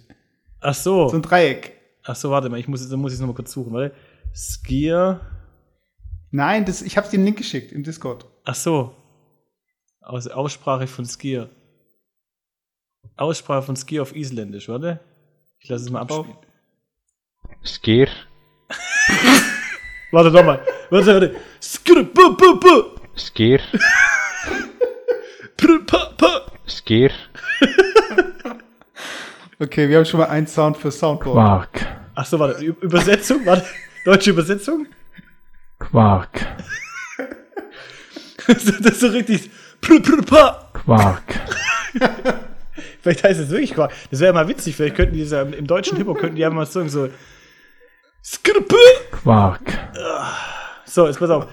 [0.59, 1.07] Ach so.
[1.07, 1.77] So ein Dreieck.
[2.03, 3.95] Ach so, warte mal, ich muss, dann muss ich es nochmal kurz suchen, warte.
[4.33, 5.21] Skier.
[6.31, 8.25] Nein, das, ich habe dir den Link geschickt im Discord.
[8.43, 8.95] Ach so.
[10.01, 11.49] Aus Aussprache von Skier.
[13.17, 14.99] Aussprache von Skier auf Isländisch, warte.
[15.59, 16.35] Ich lasse es mal abspielen.
[17.63, 18.07] Sker.
[20.11, 20.65] Warte doch mal.
[20.89, 21.35] Warte, warte.
[21.61, 22.99] Skier, bu, bu, bu.
[23.15, 23.59] Sker.
[25.57, 26.51] Pr, pa, pa.
[26.67, 27.11] Sker.
[29.59, 31.35] Okay, wir haben schon mal einen Sound für Soundboard.
[31.71, 31.87] Quark.
[32.15, 32.63] Ach so, warte.
[32.65, 33.45] Ü- Übersetzung?
[33.45, 33.65] Warte.
[34.03, 34.87] Deutsche Übersetzung?
[35.79, 36.47] Quark.
[38.47, 39.49] das ist so richtig.
[39.81, 40.69] Pr, pr, pa.
[40.73, 41.23] Quark.
[43.01, 43.93] Vielleicht heißt es wirklich Quark.
[44.11, 44.75] Das wäre mal witzig.
[44.75, 47.09] Vielleicht könnten die so, im deutschen Hip-Hop könnten die einfach mal sagen so.
[48.43, 48.75] Bu.
[49.11, 49.61] Quark.
[50.85, 51.47] So, jetzt pass auf.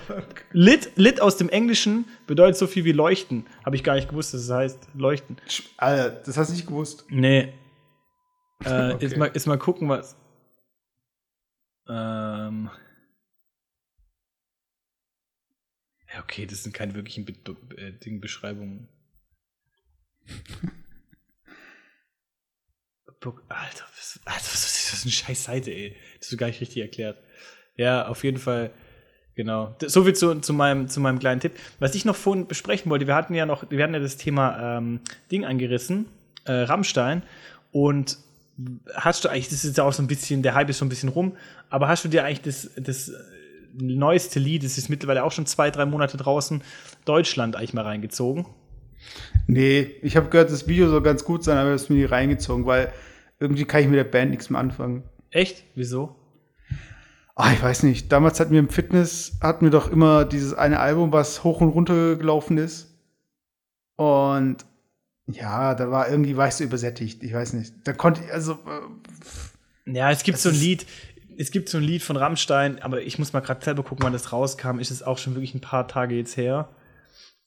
[0.52, 3.46] Lit, lit aus dem Englischen bedeutet so viel wie leuchten.
[3.64, 5.36] Habe ich gar nicht gewusst, dass es heißt leuchten.
[5.76, 7.04] Alter, das hast du nicht gewusst.
[7.08, 7.54] Nee.
[8.64, 8.96] Äh, Okay.
[9.00, 10.16] jetzt, mal, jetzt mal gucken, was.
[11.88, 12.70] Ähm.
[16.12, 17.34] Ja, okay, das sind keine wirklichen Be
[17.76, 18.88] äh, Ding Beschreibungen.
[23.24, 25.96] Alter, was, Alter, was ist das für eine scheiß Seite, ey?
[26.18, 27.18] Das ist gar nicht richtig erklärt.
[27.76, 28.70] Ja, auf jeden Fall.
[29.34, 29.76] Genau.
[29.86, 31.52] So viel zu, zu, meinem, zu meinem kleinen Tipp.
[31.78, 34.78] Was ich noch vorhin besprechen wollte, wir hatten ja noch, wir hatten ja das Thema
[34.78, 35.00] ähm,
[35.30, 36.06] Ding angerissen,
[36.44, 37.22] äh, Rammstein.
[37.70, 38.18] Und
[38.94, 40.88] hast du eigentlich, das ist ja auch so ein bisschen, der Hype ist schon ein
[40.88, 41.36] bisschen rum,
[41.70, 43.14] aber hast du dir eigentlich das, das äh,
[43.74, 46.62] neueste Lied, das ist mittlerweile auch schon zwei, drei Monate draußen,
[47.04, 48.46] Deutschland eigentlich mal reingezogen?
[49.46, 52.04] Nee, ich habe gehört, das Video soll ganz gut sein, aber das ist mir nie
[52.04, 52.92] reingezogen, weil
[53.40, 55.02] irgendwie kann ich mit der Band nichts mehr anfangen.
[55.30, 55.64] Echt?
[55.74, 56.16] Wieso?
[57.34, 58.10] Ah, ich weiß nicht.
[58.10, 61.68] Damals hatten wir im Fitness, hatten wir doch immer dieses eine Album, was hoch und
[61.68, 62.98] runter gelaufen ist.
[63.96, 64.64] Und
[65.26, 67.22] ja, da war irgendwie, war ich so übersättigt.
[67.22, 67.74] Ich weiß nicht.
[67.84, 68.54] Da konnte ich, also,
[69.86, 70.86] äh, Ja, es gibt so ein Lied,
[71.36, 74.12] es gibt so ein Lied von Rammstein, aber ich muss mal gerade selber gucken, wann
[74.12, 74.80] das rauskam.
[74.80, 76.70] Ist es auch schon wirklich ein paar Tage jetzt her.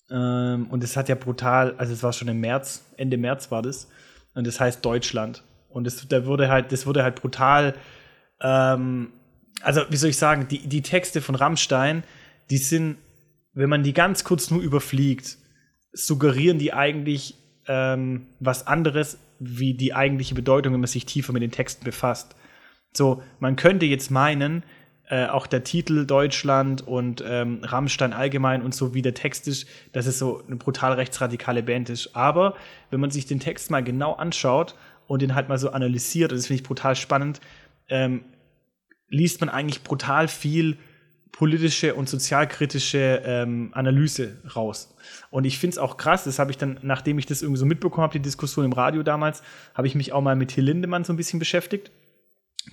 [0.10, 3.62] Ähm, und es hat ja brutal, also es war schon im März, Ende März war
[3.62, 3.90] das.
[4.36, 5.44] Und das heißt Deutschland.
[5.72, 7.76] Und das, da wurde halt, das wurde halt brutal,
[8.42, 9.10] ähm,
[9.62, 12.04] also wie soll ich sagen, die, die Texte von Rammstein,
[12.50, 12.98] die sind,
[13.54, 15.38] wenn man die ganz kurz nur überfliegt,
[15.94, 17.36] suggerieren die eigentlich
[17.68, 22.36] ähm, was anderes, wie die eigentliche Bedeutung, wenn man sich tiefer mit den Texten befasst.
[22.94, 24.64] So, man könnte jetzt meinen,
[25.12, 29.68] äh, auch der Titel Deutschland und ähm, Rammstein allgemein und so wie der Text ist,
[29.92, 32.16] dass es so eine brutal rechtsradikale Band ist.
[32.16, 32.56] Aber
[32.92, 34.76] wenn man sich den Text mal genau anschaut
[35.12, 37.42] und den halt mal so analysiert, und das finde ich brutal spannend,
[37.90, 38.24] ähm,
[39.10, 40.78] liest man eigentlich brutal viel
[41.34, 44.96] politische und sozialkritische ähm, Analyse raus.
[45.30, 47.66] Und ich finde es auch krass, das habe ich dann, nachdem ich das irgendwie so
[47.66, 49.44] mitbekommen habe, die Diskussion im Radio damals,
[49.74, 51.92] habe ich mich auch mal mit Till Lindemann so ein bisschen beschäftigt,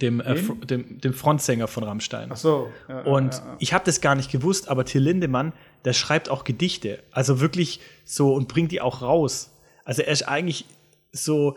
[0.01, 0.37] dem, äh,
[0.67, 2.31] dem, dem Frontsänger von Rammstein.
[2.31, 2.69] ach so.
[2.89, 3.57] Ja, Und ja, ja.
[3.59, 5.53] ich habe das gar nicht gewusst, aber Till Lindemann,
[5.85, 7.03] der schreibt auch Gedichte.
[7.11, 9.51] Also wirklich so und bringt die auch raus.
[9.85, 10.67] Also er ist eigentlich
[11.11, 11.57] so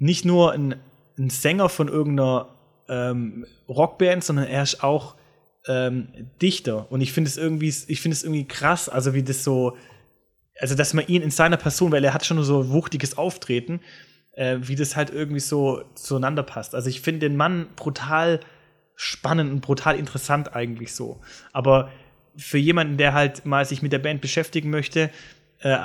[0.00, 0.74] nicht nur ein,
[1.18, 2.48] ein Sänger von irgendeiner
[2.88, 5.14] ähm, Rockband, sondern er ist auch
[5.68, 6.08] ähm,
[6.42, 6.90] Dichter.
[6.90, 9.76] Und ich finde es irgendwie, ich finde es irgendwie krass, also wie das so,
[10.58, 13.80] also dass man ihn in seiner Person, weil er hat schon so wuchtiges Auftreten,
[14.32, 16.74] äh, wie das halt irgendwie so zueinander passt.
[16.74, 18.40] Also ich finde den Mann brutal
[18.96, 21.20] spannend und brutal interessant eigentlich so.
[21.52, 21.90] Aber
[22.36, 25.10] für jemanden, der halt mal sich mit der Band beschäftigen möchte,
[25.60, 25.76] äh,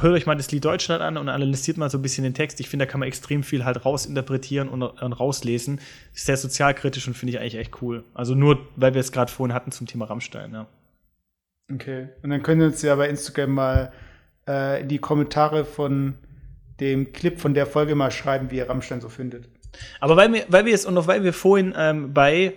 [0.00, 2.60] hört euch mal das Lied Deutschland an und analysiert mal so ein bisschen den Text.
[2.60, 5.80] Ich finde, da kann man extrem viel halt rausinterpretieren und, und rauslesen.
[6.14, 8.04] Ist sehr sozialkritisch und finde ich eigentlich echt cool.
[8.14, 10.66] Also nur, weil wir es gerade vorhin hatten zum Thema Rammstein, ja.
[11.72, 12.08] Okay.
[12.22, 13.92] Und dann können wir uns ja bei Instagram mal
[14.46, 16.14] äh, in die Kommentare von
[16.80, 19.48] dem Clip von der Folge mal schreiben, wie ihr Rammstein so findet.
[20.00, 22.54] Aber weil wir, weil wir jetzt und noch weil wir vorhin ähm, bei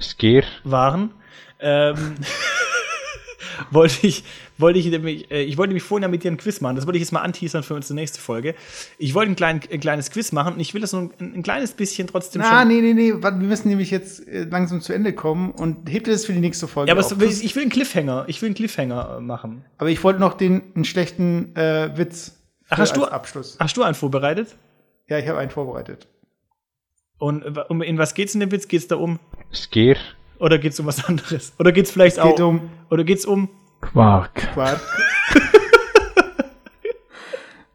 [0.00, 0.44] Sker.
[0.64, 1.12] waren,
[1.60, 2.16] ähm,
[3.70, 4.24] wollte ich,
[4.58, 6.76] wollte ich nämlich, äh, ich wollte mich vorhin ja mit dir ein Quiz machen.
[6.76, 8.54] Das wollte ich jetzt mal anteasern für unsere nächste Folge.
[8.98, 11.42] Ich wollte ein, klein, ein kleines Quiz machen und ich will das so ein, ein
[11.42, 12.68] kleines bisschen trotzdem Na, schon.
[12.68, 13.12] nee, nee, nee.
[13.16, 16.40] warte, Wir müssen nämlich jetzt äh, langsam zu Ende kommen und hebt das für die
[16.40, 17.10] nächste Folge Ja, aber auf.
[17.10, 18.24] so, ich will einen Cliffhanger.
[18.28, 19.64] Ich will einen Cliffhanger äh, machen.
[19.78, 22.32] Aber ich wollte noch den einen schlechten äh, Witz
[22.68, 23.56] Ach, hast du- Abschluss.
[23.60, 24.56] Hast du einen vorbereitet?
[25.08, 26.08] Ja, ich habe einen vorbereitet.
[27.18, 28.68] Und äh, um, in was geht's in dem Witz?
[28.68, 29.18] Geht's da um?
[29.52, 29.96] Sker.
[30.38, 31.52] Oder geht's um was anderes?
[31.58, 33.48] Oder geht's vielleicht Es geht auch um Oder geht's um?
[33.92, 34.34] Quark.
[34.34, 34.80] Quatsch.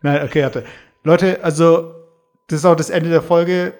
[0.01, 0.65] Nein, okay, warte.
[1.03, 1.95] Leute, also,
[2.47, 3.73] das ist auch das Ende der Folge.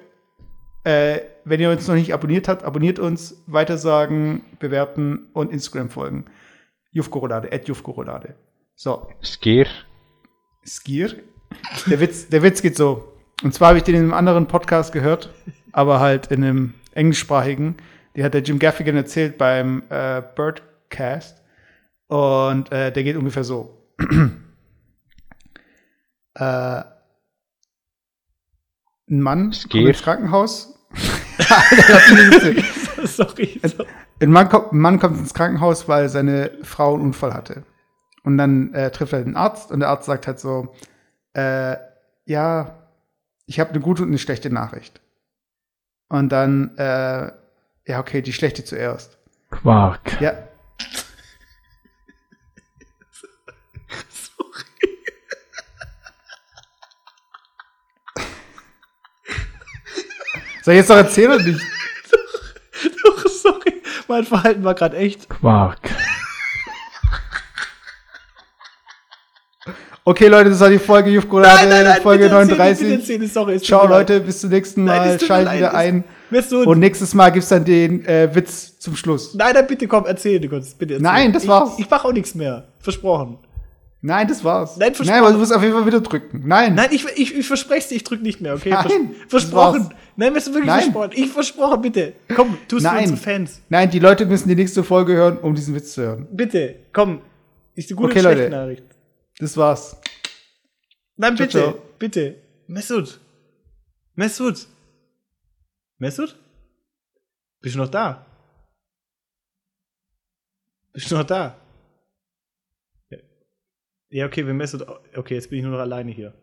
[0.84, 6.24] Äh, wenn ihr uns noch nicht abonniert habt, abonniert uns, weitersagen, bewerten und Instagram folgen.
[6.90, 8.34] Jufkorolade, at Jufkorolade.
[8.74, 9.66] So, Skier.
[10.64, 11.14] Skier.
[11.86, 13.12] Der Witz, der Witz geht so.
[13.42, 15.32] Und zwar habe ich den in einem anderen Podcast gehört,
[15.72, 17.76] aber halt in einem englischsprachigen.
[18.16, 21.41] Die hat der Jim Gaffigan erzählt beim äh, Birdcast.
[22.08, 23.86] Und äh, der geht ungefähr so.
[26.34, 26.82] äh,
[29.08, 30.78] ein Mann kommt ins Krankenhaus.
[33.04, 33.60] Sorry.
[34.20, 37.64] Ein Mann, kommt, ein Mann kommt ins Krankenhaus, weil seine Frau einen Unfall hatte.
[38.22, 40.74] Und dann äh, trifft er den Arzt und der Arzt sagt halt so,
[41.34, 41.76] äh,
[42.24, 42.78] ja,
[43.46, 45.00] ich habe eine gute und eine schlechte Nachricht.
[46.08, 47.32] Und dann, äh,
[47.86, 49.18] ja, okay, die schlechte zuerst.
[49.50, 50.20] Quark.
[50.20, 50.34] Ja.
[60.62, 61.60] Soll ich jetzt noch erzählen oder nicht?
[63.04, 63.82] Doch, sorry.
[64.08, 65.28] Mein Verhalten war gerade echt.
[65.28, 65.78] Quark.
[70.04, 72.88] Okay, Leute, das war die Folge Jufkolade, Folge bitte erzähl, 39.
[72.88, 73.86] bitte erzähl, sorry, Ciao.
[73.86, 75.20] Leute, bis zum nächsten Nein, Mal.
[75.20, 76.04] Schaltet leid, wieder ein.
[76.64, 79.34] Und nächstes Mal gibt's dann den äh, Witz zum Schluss.
[79.34, 80.74] nein, nein, bitte komm, erzähl du kurz.
[80.74, 81.04] Bitte erzähl.
[81.04, 81.78] Nein, das ich, war's.
[81.78, 82.68] Ich mach auch nichts mehr.
[82.80, 83.38] Versprochen.
[84.04, 84.76] Nein, das war's.
[84.78, 85.14] Nein, versprochen.
[85.16, 86.42] Nein, aber du musst auf jeden Fall wieder drücken.
[86.44, 86.74] Nein.
[86.74, 88.70] Nein, ich, ich, ich verspreche dir, ich drück nicht mehr, okay?
[88.70, 89.94] Nein, Vers- versprochen.
[90.16, 90.82] Nein, wirst du wirklich Nein.
[90.82, 91.10] versprochen?
[91.14, 92.12] Ich versprochen, bitte.
[92.34, 93.02] Komm, tust für Nein.
[93.04, 93.60] unsere Fans.
[93.68, 96.26] Nein, die Leute müssen die nächste Folge hören, um diesen Witz zu hören.
[96.32, 97.22] Bitte, komm.
[97.76, 98.56] Ist die gute Okay, und schlechte Leute.
[98.56, 98.84] Nachricht.
[99.38, 99.96] Das war's.
[101.16, 101.82] Nein, Ciao, bitte, ciao.
[101.98, 102.36] bitte.
[102.66, 103.20] Mesut.
[104.16, 104.66] Mesut.
[105.98, 106.36] Mesut?
[107.60, 108.26] Bist du noch da?
[110.92, 111.56] Bist du noch da?
[114.12, 114.26] Ja.
[114.26, 114.86] Okay, wenn Mesut.
[115.16, 116.34] Okay, jetzt bin ich nur noch alleine hier.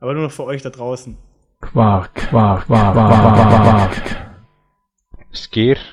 [0.00, 1.16] Aber nur noch für euch da draußen.
[1.60, 2.14] Quark.
[2.14, 2.66] Quark.
[2.66, 2.94] Quark.
[2.94, 4.32] Quark.
[5.32, 5.76] Skier.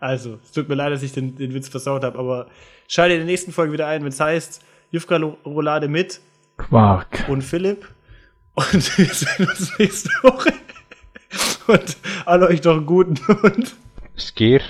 [0.00, 2.50] Also, es tut mir leid, dass ich den, den Witz versaut habe, aber
[2.88, 6.20] schalte in der nächsten Folge wieder ein, wenn es heißt Jufka Roulade mit
[6.58, 7.24] Quark.
[7.26, 7.88] und Philipp.
[8.52, 10.52] Und wir sehen uns nächste Woche.
[11.68, 13.74] Und alle euch noch einen guten und
[14.14, 14.60] Skier.